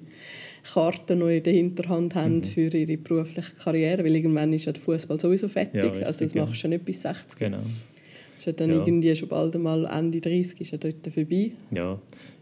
Karte 0.74 1.16
noch 1.16 1.28
in 1.28 1.44
der 1.44 1.54
Hinterhand 1.54 2.16
haben 2.16 2.44
für 2.44 2.68
ihre 2.76 2.98
berufliche 2.98 3.52
Karriere, 3.64 4.04
weil 4.04 4.16
irgendwann 4.16 4.52
ist 4.54 4.66
ja 4.66 4.72
der 4.72 4.82
Fußball 4.82 5.20
sowieso 5.20 5.48
fertig. 5.48 5.76
Ja, 5.84 5.90
richtig, 5.90 6.06
also 6.06 6.26
das 6.26 6.36
machst 6.36 6.64
du 6.64 6.68
ja 6.68 6.70
nicht 6.70 6.86
bis 6.86 7.02
60. 7.04 7.40
Genau. 7.40 7.60
Ist 8.40 8.46
ja 8.48 8.52
dann 8.54 8.72
Ja. 8.72 8.78
irgendwie 8.78 9.16
schon 9.16 9.30
bald 9.30 9.56
einmal 9.56 9.86
Ende 9.86 10.20
30 10.22 10.62
ist 10.62 10.72
ja 10.72 10.78
dort 10.78 11.08
vorbei. 11.14 11.52
Ja. 11.72 12.00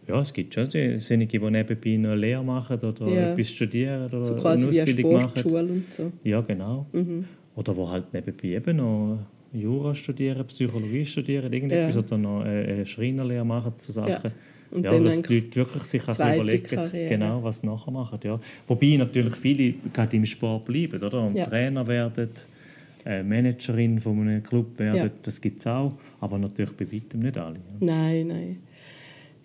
ja, 0.08 0.22
es 0.22 0.34
gibt 0.34 0.53
schon 0.53 0.70
solche, 0.70 1.25
die 1.27 1.39
nebenbei 1.39 1.98
noch 1.98 2.10
eine 2.12 2.15
Lehre 2.15 2.44
machen 2.44 2.80
oder 2.80 3.08
Ja. 3.08 3.32
etwas 3.34 3.50
studieren 3.50 4.06
oder 4.06 4.24
So 4.25 4.34
eine 4.34 4.42
quasi 4.42 4.70
wie 4.72 4.80
eine 4.82 4.84
Ausbildung 4.89 5.13
machen. 5.13 5.53
Und 5.56 5.94
so. 5.94 6.12
Ja, 6.24 6.42
genau. 6.42 6.86
Mhm. 6.94 7.25
Oder 7.56 7.75
wo 7.77 7.89
halt 7.89 8.13
nebenbei 8.13 8.48
eben 8.50 8.77
noch 8.77 9.20
Jura 9.53 9.94
studieren, 9.94 10.46
Psychologie 10.48 11.06
studieren, 11.06 11.51
irgendetwas 11.53 11.96
Ja. 11.96 12.01
oder 12.01 12.18
noch 12.18 12.42
eine 12.42 12.63
eine 12.65 12.86
Schreinerlehre 12.86 13.46
machen 13.46 13.75
zu 13.75 13.92
Sachen. 13.92 14.10
Ja. 14.10 14.32
Und 14.74 14.84
Ja, 14.84 14.92
dann 14.92 15.03
dass 15.06 15.22
die 15.22 15.36
Leute 15.39 15.56
wirklich 15.56 15.84
sich 15.84 16.08
auch 16.08 16.15
überlegen, 16.15 16.63
Karriere. 16.68 17.10
genau, 17.10 17.44
was 17.44 17.60
sie 17.60 17.68
nachher 17.68 17.92
machen. 17.92 18.20
Ja. 18.24 18.39
Wobei 18.68 18.96
natürlich 18.98 19.36
viele 19.36 19.74
gerade 19.94 20.18
im 20.18 20.25
Sport 20.25 20.65
bleiben, 20.65 21.01
oder? 21.01 21.22
Und 21.27 21.36
Ja. 21.36 21.46
Trainer 21.46 21.86
werden, 21.86 22.30
äh, 23.06 23.22
Managerin 23.22 24.01
von 24.01 24.20
einem 24.22 24.42
Club 24.42 24.80
werden, 24.80 24.98
Ja. 24.98 25.10
das 25.22 25.39
gibt 25.42 25.60
es 25.60 25.68
auch, 25.68 25.94
aber 26.22 26.38
natürlich 26.39 26.72
bei 26.74 26.92
weitem 26.92 27.20
nicht 27.20 27.38
alle. 27.38 27.60
Nein, 27.80 28.27
nein. 28.27 28.58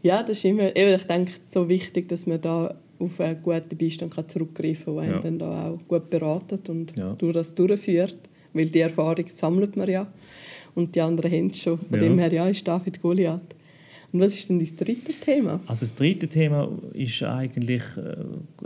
Ja, 0.02 0.22
das 0.22 0.38
ist 0.38 0.44
immer, 0.44 0.74
ich 0.74 1.02
denke, 1.04 1.32
es 1.32 1.38
ist 1.38 1.52
so 1.52 1.68
wichtig, 1.68 2.08
dass 2.08 2.26
man 2.26 2.40
da 2.40 2.74
auf 3.00 3.20
einen 3.20 3.42
guten 3.42 3.76
Beistand 3.76 4.14
kann 4.14 4.28
zurückgreifen 4.28 4.96
kann, 4.96 5.04
der 5.04 5.12
einen 5.14 5.22
dann 5.22 5.38
da 5.40 5.70
auch 5.70 5.78
gut 5.88 6.08
beratet 6.08 6.68
und 6.68 6.92
durch 7.18 7.32
das 7.34 7.54
durchführt. 7.54 8.16
Weil 8.54 8.66
die 8.66 8.80
Erfahrung 8.80 9.24
sammelt 9.32 9.76
man 9.76 9.88
ja. 9.90 10.06
Und 10.74 10.94
die 10.94 11.00
anderen 11.00 11.30
haben 11.30 11.50
es 11.50 11.60
schon. 11.60 11.78
Von 11.78 11.98
dem 11.98 12.18
her, 12.18 12.32
ja, 12.32 12.48
ist 12.48 12.66
David 12.66 13.00
Goliath. 13.02 13.40
Und 14.10 14.20
was 14.20 14.34
ist 14.34 14.48
denn 14.48 14.58
das 14.58 14.74
dritte 14.74 15.12
Thema? 15.12 15.60
Also 15.66 15.80
das 15.84 15.94
dritte 15.94 16.28
Thema 16.28 16.68
ist 16.94 17.22
eigentlich, 17.22 17.82
äh, 17.98 18.16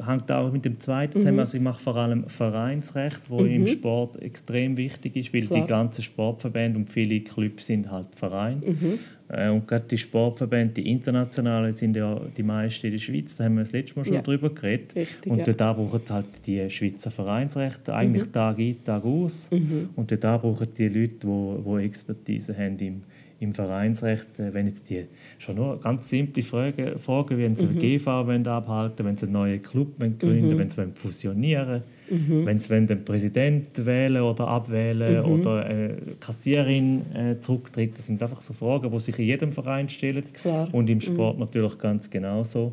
hängt 0.06 0.30
auch 0.30 0.52
mit 0.52 0.64
dem 0.64 0.78
zweiten 0.78 1.18
Mhm. 1.18 1.22
Thema. 1.24 1.40
Also 1.40 1.56
ich 1.56 1.62
mache 1.62 1.82
vor 1.82 1.96
allem 1.96 2.28
Vereinsrecht, 2.28 3.22
wo 3.28 3.44
im 3.44 3.66
Sport 3.66 4.22
extrem 4.22 4.76
wichtig 4.76 5.16
ist, 5.16 5.34
weil 5.34 5.46
Klar. 5.46 5.62
die 5.62 5.66
ganzen 5.68 6.02
Sportverbände 6.02 6.78
und 6.78 6.88
viele 6.88 7.20
Clubs 7.20 7.66
sind 7.66 7.90
halt 7.90 8.06
Vereine. 8.14 8.60
Mhm. 8.66 8.98
Äh, 9.28 9.48
und 9.50 9.66
gerade 9.66 9.86
die 9.90 9.98
Sportverbände, 9.98 10.74
die 10.74 10.88
internationalen, 10.90 11.72
sind 11.74 11.96
ja 11.96 12.20
die 12.36 12.42
meisten 12.44 12.86
in 12.86 12.92
der 12.92 12.98
Schweiz. 13.00 13.34
Da 13.34 13.44
haben 13.44 13.54
wir 13.54 13.62
das 13.62 13.72
letzte 13.72 13.98
Mal 13.98 14.04
schon 14.04 14.14
Ja. 14.14 14.22
drüber 14.22 14.50
geredet. 14.50 14.94
Richtig, 14.94 15.32
und 15.32 15.38
ja. 15.38 15.44
dort 15.52 15.76
brauchen 15.76 16.00
halt 16.10 16.26
die 16.46 16.70
Schweizer 16.70 17.10
Vereinsrechte 17.10 17.92
eigentlich 17.94 18.26
Mhm. 18.26 18.32
Tag 18.32 18.58
ein, 18.58 18.76
Tag 18.84 19.04
aus. 19.04 19.48
Und 19.96 20.10
dort 20.12 20.42
brauchen 20.42 20.68
die 20.78 20.88
Leute, 20.88 21.14
die, 21.26 21.62
die 21.80 21.84
Expertise 21.84 22.56
haben 22.56 22.78
im, 22.78 23.02
im 23.42 23.52
Vereinsrecht, 23.54 24.38
äh, 24.38 24.54
wenn 24.54 24.66
jetzt 24.66 24.88
die 24.88 25.04
schon 25.38 25.56
nur 25.56 25.80
ganz 25.80 26.08
simple 26.08 26.42
Fragen, 26.42 26.98
Fragen 26.98 27.36
wie 27.38 27.42
wenn 27.42 27.52
Mhm. 27.52 27.56
sie 27.56 27.66
eine 27.68 27.74
GV 27.78 28.06
wollen 28.26 28.46
abhalten 28.46 29.04
wenn 29.06 29.16
sie 29.16 29.26
einen 29.26 29.32
neuen 29.32 29.60
Club 29.60 29.98
wollen 29.98 30.18
gründen 30.18 30.56
wenn 30.58 30.70
sie 30.70 30.76
wollen 30.78 30.94
fusionieren 30.94 31.82
Mhm. 32.10 32.46
wenn 32.46 32.58
sie 32.58 32.70
wollen 32.70 32.86
den 32.86 33.04
Präsidenten 33.04 33.86
wählen 33.86 34.22
oder 34.22 34.46
abwählen 34.48 35.24
Mhm. 35.24 35.30
oder 35.40 35.64
eine 35.64 35.96
Kassiererin 36.20 37.02
äh, 37.14 37.40
zurücktritt. 37.40 37.96
Das 37.96 38.06
sind 38.06 38.22
einfach 38.22 38.40
so 38.42 38.52
Fragen, 38.54 38.90
die 38.90 39.00
sich 39.00 39.18
in 39.18 39.24
jedem 39.26 39.52
Verein 39.52 39.88
stellen. 39.88 40.24
Klar. 40.42 40.66
Mhm. 40.68 40.74
Und 40.74 40.90
im 40.90 41.00
Sport 41.00 41.38
natürlich 41.38 41.78
ganz 41.78 42.10
genauso. 42.10 42.72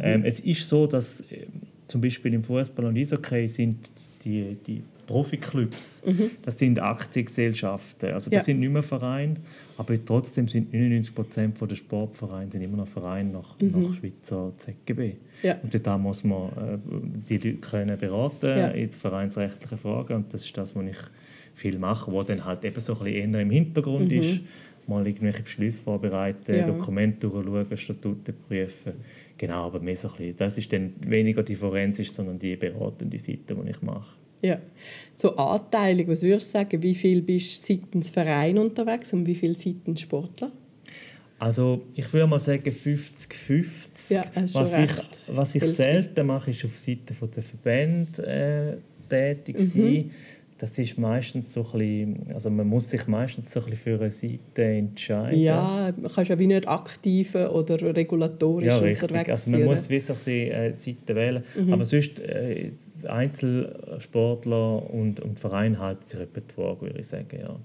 Ähm, 0.00 0.22
es 0.24 0.40
ist 0.40 0.68
so, 0.68 0.86
dass 0.86 1.22
äh, 1.32 1.46
zum 1.88 2.00
Beispiel 2.00 2.32
im 2.34 2.44
Fußball 2.44 2.84
und 2.84 2.96
Eishockey 2.96 3.48
sind 3.48 3.76
die, 4.24 4.56
die 4.66 4.82
Profiklubs, 5.02 6.02
das 6.44 6.58
sind 6.58 6.78
Aktiengesellschaften. 6.80 8.10
Also 8.12 8.30
das 8.30 8.30
Mhm. 8.30 8.34
Ja. 8.34 8.44
sind 8.44 8.60
nicht 8.60 8.72
mehr 8.72 8.82
Vereine, 8.82 9.34
aber 9.76 10.04
trotzdem 10.04 10.48
sind 10.48 10.72
99 10.72 11.14
Prozent 11.14 11.60
der 11.60 11.74
Sportvereine 11.76 12.50
sind 12.50 12.62
immer 12.62 12.78
noch 12.78 12.88
Vereine 12.88 13.30
nach, 13.30 13.56
nach 13.60 13.94
Schweizer 13.94 14.52
ZGB. 14.56 15.08
Mhm. 15.08 15.16
Ja. 15.42 15.56
Und 15.62 15.86
da 15.86 15.98
muss 15.98 16.24
man 16.24 16.48
äh, 16.50 16.78
die 17.28 17.36
Leute 17.38 17.54
können 17.58 17.96
beraten 17.98 18.46
Ja. 18.46 18.68
in 18.68 18.90
vereinsrechtlichen 18.90 19.78
Fragen 19.78 20.14
und 20.14 20.34
das 20.34 20.44
ist 20.44 20.56
das, 20.56 20.74
was 20.76 20.84
ich 20.84 20.96
viel 21.54 21.78
mache, 21.78 22.10
wo 22.10 22.22
dann 22.22 22.44
halt 22.44 22.64
eben 22.64 22.80
so 22.80 22.94
ein 22.98 23.04
bisschen 23.04 23.34
eher 23.34 23.40
im 23.40 23.50
Hintergrund 23.50 24.10
ist. 24.12 24.40
Mal 24.86 25.06
irgendwelche 25.06 25.42
Beschlüsse 25.42 25.82
vorbereiten, 25.82 26.52
Mhm. 26.52 26.58
Ja. 26.58 26.66
Dokumente 26.66 27.28
durchschauen, 27.28 27.76
Statuten 27.76 28.34
prüfen. 28.48 28.92
Genau, 29.38 29.66
aber 29.66 29.78
mehr 29.80 29.94
so 29.96 30.08
ein 30.08 30.14
bisschen, 30.16 30.36
das 30.36 30.58
ist 30.58 30.72
dann 30.72 30.92
weniger 31.00 31.42
die 31.42 31.54
forensisch, 31.54 32.12
sondern 32.12 32.38
die 32.38 32.56
beratende 32.56 33.16
Seite, 33.18 33.54
die 33.54 33.70
ich 33.70 33.80
mache. 33.82 34.16
Ja. 34.42 34.58
So 35.16 35.36
Anteilung, 35.36 36.08
was 36.08 36.22
würdest 36.22 36.48
du 36.48 36.58
sagen, 36.58 36.82
wie 36.82 36.94
viel 36.94 37.20
bist 37.22 37.68
du 37.68 37.74
seitens 37.74 38.10
Verein 38.10 38.56
unterwegs 38.58 39.12
und 39.12 39.26
wie 39.26 39.34
viel 39.34 39.56
seitens 39.56 40.00
Sportler? 40.00 40.50
Also 41.38 41.82
ich 41.94 42.12
würde 42.12 42.26
mal 42.26 42.38
sagen 42.38 42.70
50-50. 42.70 44.12
Ja, 44.12 44.24
was, 44.52 44.76
ich, 44.78 44.90
was 45.26 45.54
ich 45.54 45.64
selten 45.64 46.26
mache, 46.26 46.50
ist 46.50 46.64
auf 46.64 46.76
Seite 46.76 47.14
der 47.34 47.42
Verbände 47.42 48.26
äh, 48.26 48.76
tätig 49.08 49.58
Mhm. 49.58 49.64
sein. 49.64 50.10
Das 50.58 50.78
ist 50.78 50.98
meistens 50.98 51.54
so 51.54 51.62
ein 51.72 51.78
bisschen, 51.78 52.34
also 52.34 52.50
man 52.50 52.66
muss 52.66 52.90
sich 52.90 53.06
meistens 53.06 53.50
so 53.50 53.60
ein 53.60 53.70
bisschen 53.70 53.78
für 53.96 54.00
eine 54.00 54.10
Seite 54.10 54.62
entscheiden. 54.62 55.40
Ja, 55.40 55.90
man 55.98 56.12
kannst 56.12 56.28
ja 56.28 56.38
wie 56.38 56.46
nicht 56.46 56.68
aktiv 56.68 57.34
oder 57.34 57.96
regulatorisch 57.96 58.66
ja 58.66 58.76
unterwegs 58.76 59.02
richtig. 59.04 59.30
Also 59.30 59.50
man 59.50 59.60
sein, 59.60 59.68
muss 59.70 59.88
wie 59.88 60.00
so 60.00 60.12
ein 60.12 60.18
bisschen 60.18 60.52
äh, 60.52 60.72
Seiten 60.74 61.16
wählen. 61.16 61.44
Mhm. 61.56 61.72
Aber 61.72 61.84
sonst 61.86 62.20
äh, 62.20 62.72
Einzelsportler 63.06 64.90
und, 64.92 65.20
und 65.20 65.38
Vereine 65.38 65.78
halten 65.78 66.04
sich 66.04 66.18
Waage, 66.56 66.82
würde 66.82 67.00
ich 67.00 67.06
sagen. 67.06 67.38
Ja. 67.40 67.56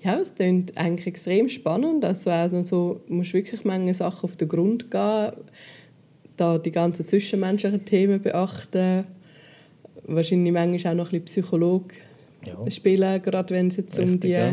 Ja, 0.00 0.20
es 0.20 0.34
klingt 0.34 0.76
eigentlich 0.78 1.08
extrem 1.08 1.48
spannend. 1.48 2.04
Also 2.04 2.30
noch 2.30 2.64
so, 2.64 3.00
du 3.08 3.14
musst 3.14 3.34
wirklich 3.34 3.64
manche 3.64 3.94
Sachen 3.94 4.24
auf 4.24 4.36
den 4.36 4.48
Grund 4.48 4.90
gehen, 4.90 5.32
da 6.36 6.58
die 6.58 6.70
ganzen 6.70 7.06
zwischenmenschlichen 7.06 7.84
Themen 7.84 8.22
beachten. 8.22 9.04
Wahrscheinlich 10.06 10.52
manchmal 10.52 10.92
auch 10.92 10.96
noch 10.98 11.12
ein 11.12 11.20
bisschen 11.20 11.42
Psycholog 11.42 11.92
Ja. 12.46 12.70
spielen, 12.70 13.20
gerade 13.22 13.54
wenn 13.54 13.68
es 13.68 13.76
jetzt 13.76 13.98
um 13.98 14.04
Richtig, 14.04 14.20
die 14.20 14.28
ja. 14.28 14.52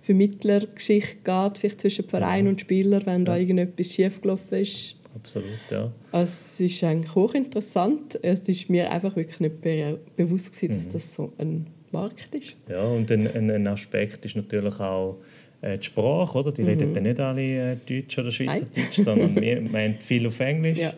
Vermittlergeschichte 0.00 1.16
geht, 1.22 1.58
vielleicht 1.58 1.80
zwischen 1.80 2.08
Verein 2.08 2.48
und 2.48 2.60
Spieler, 2.60 3.06
wenn 3.06 3.24
da 3.24 3.36
irgendetwas 3.36 3.86
schiefgelaufen 3.86 4.58
ist. 4.58 4.96
Absolut, 5.14 5.58
ja. 5.70 5.92
Es 6.12 6.58
ist 6.58 6.82
eigentlich 6.84 7.14
hochinteressant. 7.14 8.18
Es 8.22 8.40
ist 8.40 8.70
mir 8.70 8.90
einfach 8.90 9.14
wirklich 9.14 9.40
nicht 9.40 9.60
be 9.60 9.98
bewusst 10.16 10.52
gewesen, 10.52 10.74
dass 10.74 10.88
das 10.88 11.14
so 11.14 11.32
ein 11.38 11.66
Markt 11.90 12.34
ist. 12.34 12.54
Ja, 12.68 12.82
und 12.84 13.10
ein, 13.10 13.26
ein, 13.50 13.66
Aspekt 13.66 14.24
ist 14.24 14.36
natürlich 14.36 14.78
auch 14.80 15.18
äh, 15.60 15.78
die 15.78 15.84
Sprache. 15.84 16.38
Oder? 16.38 16.52
Die 16.52 16.62
reden 16.62 16.94
dann 16.94 17.02
nicht 17.02 17.20
alle 17.20 17.72
äh, 17.72 17.76
Deutsch 17.86 18.18
oder 18.18 18.30
Schweizerdeutsch, 18.30 18.98
sondern 18.98 19.36
wir, 19.40 19.56
haben 19.56 19.94
viel 20.00 20.26
auf 20.26 20.40
Englisch. 20.40 20.78
Ja. 20.78 20.92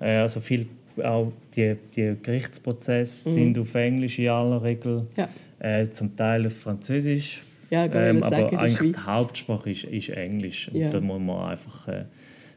Äh, 0.00 0.16
also 0.16 0.40
viel, 0.40 0.66
auch 1.02 1.32
die, 1.54 1.76
die 1.94 2.16
Gerichtsprozesse 2.20 3.30
sind 3.30 3.58
auf 3.58 3.74
Englisch 3.74 4.18
in 4.18 4.28
aller 4.28 4.62
Regel. 4.62 5.06
Ja. 5.16 5.28
Äh, 5.60 5.92
zum 5.92 6.16
Teil 6.16 6.46
auf 6.46 6.54
Französisch. 6.54 7.42
Ja, 7.70 7.84
ähm, 7.84 8.22
aber 8.22 8.36
sagen, 8.36 8.56
eigentlich 8.56 8.94
die 8.96 9.00
Hauptsprache 9.00 9.70
ist, 9.70 9.84
ist 9.84 10.08
Englisch. 10.08 10.68
Und 10.72 10.80
Ja. 10.80 10.90
da 10.90 11.00
muss 11.00 11.20
man 11.20 11.50
einfach 11.50 11.86
äh, 11.86 12.04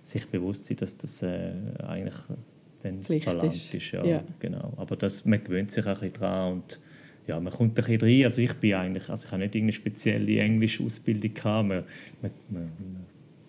sich 0.04 0.28
bewusst 0.28 0.66
sein, 0.66 0.78
dass 0.78 0.98
das 0.98 1.22
äh, 1.24 1.52
eigentlich 1.88 2.16
dann 2.82 3.02
Pflicht 3.02 3.24
verlangt 3.24 3.56
ist. 3.56 3.74
ist. 3.74 3.92
ja, 3.92 4.04
Ja. 4.06 4.24
Genau. 4.40 4.74
Aber 4.78 4.96
das, 4.96 5.26
man 5.26 5.44
gewöhnt 5.44 5.72
sich 5.72 5.86
auch 5.86 5.90
ein 5.90 5.94
bisschen 6.00 6.14
dran 6.14 6.54
und 6.54 6.80
ja, 7.28 7.40
man 7.40 7.54
kommt 7.54 7.72
ein 7.80 7.86
bisschen 7.86 8.02
rein. 8.02 8.26
Also 8.26 8.42
ich 8.42 8.54
bin 8.56 8.74
eigentlich, 8.74 9.10
also 9.10 9.26
ich 9.26 9.32
habe 9.32 9.42
nicht 9.44 9.56
irgendeine 9.56 9.72
spezielle 9.74 10.40
Englischausbildung 10.40 11.34
gehabt. 11.34 11.68
Man, 11.70 11.84
man, 12.22 12.32
man, 12.50 12.64
man 12.64 13.06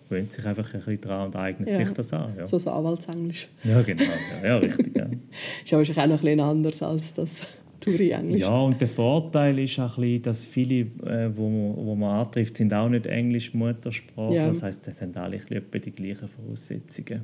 gewöhnt 0.07 0.31
sich 0.31 0.45
einfach 0.45 0.73
ein 0.73 0.79
bisschen 0.79 1.01
dran 1.01 1.25
und 1.27 1.35
eignet 1.35 1.67
Ja. 1.69 1.75
sich 1.75 1.89
das 1.89 2.13
an. 2.13 2.33
Ja, 2.37 2.45
So 2.45 2.55
das 2.57 2.67
Anwaltsenglisch. 2.67 3.49
ja 3.65 3.81
genau. 3.81 4.03
Ja, 4.41 4.47
ja 4.47 4.57
richtig. 4.57 4.95
Ja. 4.95 5.07
Ist 5.63 5.73
aber 5.73 5.81
auch 5.81 5.87
noch 5.87 5.99
ein 5.99 6.09
bisschen 6.21 6.39
anders 6.39 6.81
als 6.81 7.13
das 7.13 7.41
Touri-Englisch. 7.79 8.41
Ja, 8.41 8.59
und 8.59 8.79
der 8.79 8.87
Vorteil 8.87 9.59
ist 9.59 9.79
auch 9.79 9.97
ein 9.97 10.01
bisschen, 10.01 10.21
dass 10.23 10.45
viele, 10.45 10.81
äh, 11.05 11.29
wo, 11.35 11.49
man, 11.49 11.85
wo 11.85 11.95
man 11.95 12.21
antrifft, 12.21 12.57
sind 12.57 12.73
auch 12.73 12.89
nicht 12.89 13.05
Englisch 13.07 13.53
Muttersprache. 13.53 14.35
Ja. 14.35 14.47
Das 14.47 14.63
heisst, 14.63 14.87
das 14.87 14.97
sind 14.97 15.15
alle 15.17 15.35
ein 15.35 15.41
bisschen 15.41 15.57
etwa 15.57 15.79
die 15.79 15.91
gleichen 15.91 16.27
Voraussetzungen. 16.27 17.21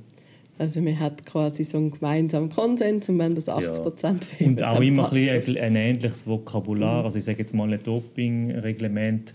Also 0.57 0.79
man 0.81 0.99
hat 0.99 1.25
quasi 1.25 1.63
so 1.63 1.77
einen 1.77 1.91
gemeinsamen 1.91 2.49
Konsens 2.49 3.09
und 3.09 3.17
wenn 3.17 3.33
das 3.33 3.49
80 3.49 3.83
Prozent 3.83 4.27
Und 4.39 4.61
auch 4.61 4.79
immer 4.79 5.11
ein, 5.11 5.57
ein 5.57 5.75
ähnliches 5.75 6.27
Vokabular. 6.27 7.03
Also 7.03 7.17
ich 7.17 7.23
sage 7.23 7.39
jetzt 7.39 7.55
mal 7.55 7.71
ein 7.71 7.79
Doping-Reglement, 7.79 9.33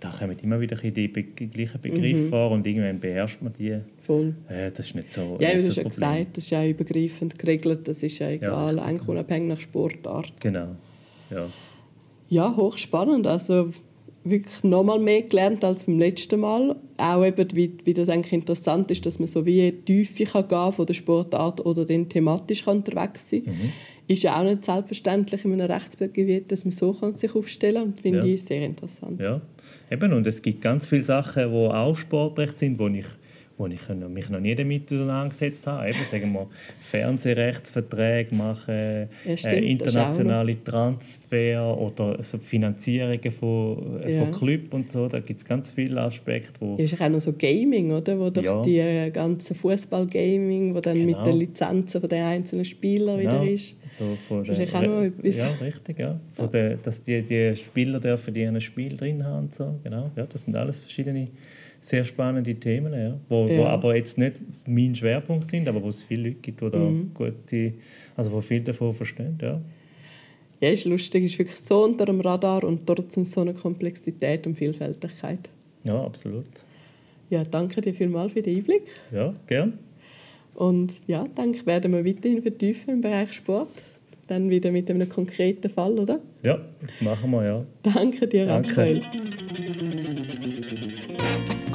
da 0.00 0.10
kommen 0.10 0.36
immer 0.42 0.60
wieder 0.60 0.76
die 0.76 1.08
be 1.08 1.22
gleichen 1.22 1.80
Begriffe 1.80 2.22
Mhm. 2.22 2.28
vor 2.28 2.50
und 2.50 2.66
irgendwann 2.66 3.00
beherrscht 3.00 3.40
man 3.42 3.52
die. 3.58 3.78
Voll. 3.98 4.34
Äh, 4.48 4.70
das 4.70 4.86
ist 4.86 4.94
nicht 4.94 5.12
so, 5.12 5.38
Ja, 5.40 5.50
wie 5.52 5.56
nicht 5.58 5.68
du 5.70 5.74
schon 5.74 5.84
das 5.84 5.92
Problem. 5.94 6.10
gesagt 6.24 6.36
das 6.36 6.44
ist 6.44 6.50
ja 6.50 6.66
übergreifend 6.66 7.38
geregelt. 7.38 7.88
Das 7.88 8.02
ist 8.02 8.18
ja 8.18 8.28
egal, 8.30 8.74
richtig. 8.74 8.84
eigentlich 8.84 9.08
unabhängig 9.08 9.48
nach 9.48 9.60
Sportart. 9.60 10.32
Genau. 10.40 10.76
Ja. 11.30 11.46
Ja, 12.28 12.56
hochspannend. 12.56 13.26
Also 13.26 13.72
wirklich 14.24 14.64
nochmal 14.64 14.98
mehr 14.98 15.22
gelernt 15.22 15.64
als 15.64 15.84
beim 15.84 15.98
letzten 16.00 16.40
Mal. 16.40 16.74
Auch 16.98 17.24
eben, 17.24 17.46
wie, 17.54 17.72
wie 17.84 17.94
das 17.94 18.08
eigentlich 18.08 18.32
interessant 18.32 18.90
ist, 18.90 19.06
dass 19.06 19.18
man 19.20 19.28
so 19.28 19.46
wie 19.46 19.70
Tiefe 19.70 20.24
kann 20.24 20.48
gehen 20.48 20.72
von 20.72 20.86
der 20.86 20.94
Sportart 20.94 21.64
oder 21.64 21.84
dann 21.84 22.08
thematisch 22.08 22.64
kann 22.64 22.78
unterwegs 22.78 23.30
sein 23.30 23.42
Mhm. 23.46 23.72
Ist 24.08 24.22
ja 24.22 24.38
auch 24.38 24.44
nicht 24.44 24.64
selbstverständlich 24.64 25.44
in 25.44 25.52
einem 25.60 25.70
Rechtsgebiet, 25.70 26.52
dass 26.52 26.64
man 26.64 26.70
so 26.72 26.92
kann 26.92 27.14
sich 27.14 27.34
aufstellen 27.34 27.74
kann. 27.76 27.84
Und 27.86 28.00
finde 28.00 28.18
Ja. 28.18 28.24
ich 28.24 28.42
sehr 28.44 28.64
interessant. 28.64 29.20
Ja, 29.20 29.40
eben. 29.90 30.12
Und 30.12 30.26
es 30.26 30.40
gibt 30.42 30.60
ganz 30.62 30.86
viele 30.88 31.02
Sachen, 31.02 31.50
die 31.50 31.56
auch 31.56 31.96
Sportrecht 31.96 32.58
sind, 32.58 32.78
wo 32.78 32.86
ich, 32.88 33.04
wo 33.58 33.66
ich 33.68 33.80
mich 33.88 34.28
noch 34.28 34.40
nie 34.40 34.54
damit 34.54 34.92
auseinandergesetzt 34.92 35.66
habe. 35.66 35.88
Eben, 35.88 35.98
sagen 36.04 36.32
wir, 36.32 36.46
Fernsehrechtsverträge 36.82 38.34
machen, 38.34 38.74
Ja, 38.74 39.06
stimmt, 39.08 39.26
äh, 39.26 39.34
ist 39.34 39.46
auch 39.46 39.52
internationale 39.52 40.62
Transfer 40.64 41.78
oder 41.78 42.22
so 42.22 42.38
Finanzierungen 42.38 43.30
von, 43.32 44.00
äh, 44.02 44.14
Ja. 44.14 44.24
von 44.24 44.30
Clubs 44.32 44.74
und 44.74 44.92
so. 44.92 45.08
Da 45.08 45.20
gibt 45.20 45.38
es 45.40 45.44
ganz 45.44 45.72
viele 45.72 46.00
Aspekte, 46.02 46.52
wo... 46.60 46.76
Ja, 46.76 46.84
ist 46.84 47.00
auch 47.00 47.08
noch 47.08 47.20
so 47.20 47.32
Gaming, 47.32 47.92
oder? 47.92 48.18
Wo 48.18 48.30
doch 48.30 48.42
Ja. 48.42 48.62
die 48.62 48.78
äh, 48.78 49.10
ganze 49.10 49.54
Fußball-Gaming, 49.54 50.74
wo 50.74 50.80
dann 50.80 50.98
mit 50.98 51.06
Genau. 51.08 51.24
den 51.24 51.36
Lizenzen 51.38 52.00
von 52.00 52.10
den 52.10 52.22
einzelnen 52.22 52.64
Spielern 52.64 53.18
wieder 53.18 53.42
ist. 53.42 53.74
So 53.92 54.16
von 54.28 54.44
Das 54.44 54.58
ist 54.58 54.72
der- 54.72 54.78
auch 54.80 54.86
noch 54.86 55.02
etwas. 55.02 55.38
Ja, 55.38 55.48
richtig, 55.62 55.98
ja. 55.98 56.20
Von 56.34 56.50
Der, 56.50 56.76
dass 56.76 57.02
die, 57.02 57.22
die 57.22 57.56
Spieler 57.56 58.00
dürfen 58.00 58.34
die 58.34 58.44
ein 58.44 58.60
Spiel 58.60 58.96
drin 58.96 59.24
haben 59.24 59.48
so, 59.52 59.74
genau. 59.82 60.10
Ja, 60.16 60.26
das 60.26 60.44
sind 60.44 60.54
alles 60.56 60.78
verschiedene 60.78 61.26
sehr 61.86 62.04
spannende 62.04 62.54
Themen, 62.56 62.92
ja. 62.92 63.16
Wo, 63.28 63.48
wo 63.48 63.52
Ja. 63.52 63.68
aber 63.68 63.94
jetzt 63.96 64.18
nicht 64.18 64.40
mein 64.66 64.94
Schwerpunkt 64.94 65.50
sind, 65.50 65.68
aber 65.68 65.82
wo 65.82 65.88
es 65.88 66.02
viele 66.02 66.28
Leute 66.30 66.40
gibt, 66.42 66.60
die 66.60 66.70
da 66.70 66.78
Mhm. 66.78 67.10
gute, 67.14 67.74
also 68.16 68.32
wo 68.32 68.40
viel 68.40 68.60
davon 68.60 68.92
verstehen, 68.92 69.38
ja. 69.40 69.60
Ja, 70.60 70.70
ist 70.70 70.84
lustig, 70.86 71.24
ist 71.24 71.38
wirklich 71.38 71.58
so 71.58 71.84
unter 71.84 72.06
dem 72.06 72.20
Radar 72.20 72.64
und 72.64 72.86
trotzdem 72.86 73.24
so 73.24 73.42
eine 73.42 73.52
Komplexität 73.54 74.46
und 74.46 74.56
Vielfältigkeit. 74.56 75.48
Ja, 75.84 76.02
absolut. 76.02 76.46
Ja, 77.30 77.42
danke 77.44 77.80
dir 77.82 77.94
vielmals 77.94 78.32
für 78.32 78.42
den 78.42 78.56
Einblick. 78.56 78.82
Ja, 79.12 79.32
gern. 79.46 79.78
Und 80.54 81.02
ja, 81.06 81.24
denke, 81.36 81.66
werden 81.66 81.92
wir 81.92 82.04
weiterhin 82.04 82.40
vertiefen 82.42 82.94
im 82.94 83.00
Bereich 83.02 83.32
Sport. 83.34 83.68
Dann 84.28 84.48
wieder 84.50 84.72
mit 84.72 84.90
einem 84.90 85.08
konkreten 85.08 85.68
Fall, 85.70 85.98
oder? 85.98 86.18
Ja, 86.42 86.58
machen 87.00 87.30
wir, 87.30 87.44
ja. 87.44 87.64
Danke 87.82 88.26
dir, 88.26 88.46
Danke. 88.46 88.70
Raphael. 88.70 89.02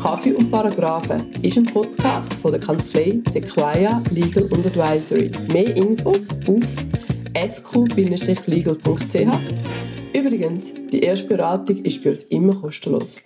Kaffee 0.01 0.33
und 0.33 0.49
Paragraphen 0.49 1.31
ist 1.43 1.57
ein 1.57 1.63
Podcast 1.63 2.33
von 2.33 2.51
der 2.51 2.59
Kanzlei 2.59 3.19
Sequoia 3.29 4.01
Legal 4.09 4.45
und 4.45 4.65
Advisory. 4.65 5.29
Mehr 5.53 5.75
Infos 5.77 6.27
auf 6.47 6.63
sq-legal.ch. 7.47 9.27
Übrigens, 10.17 10.73
die 10.91 11.01
erste 11.01 11.27
Beratung 11.27 11.77
ist 11.83 12.03
bei 12.03 12.09
uns 12.09 12.23
immer 12.23 12.55
kostenlos. 12.55 13.17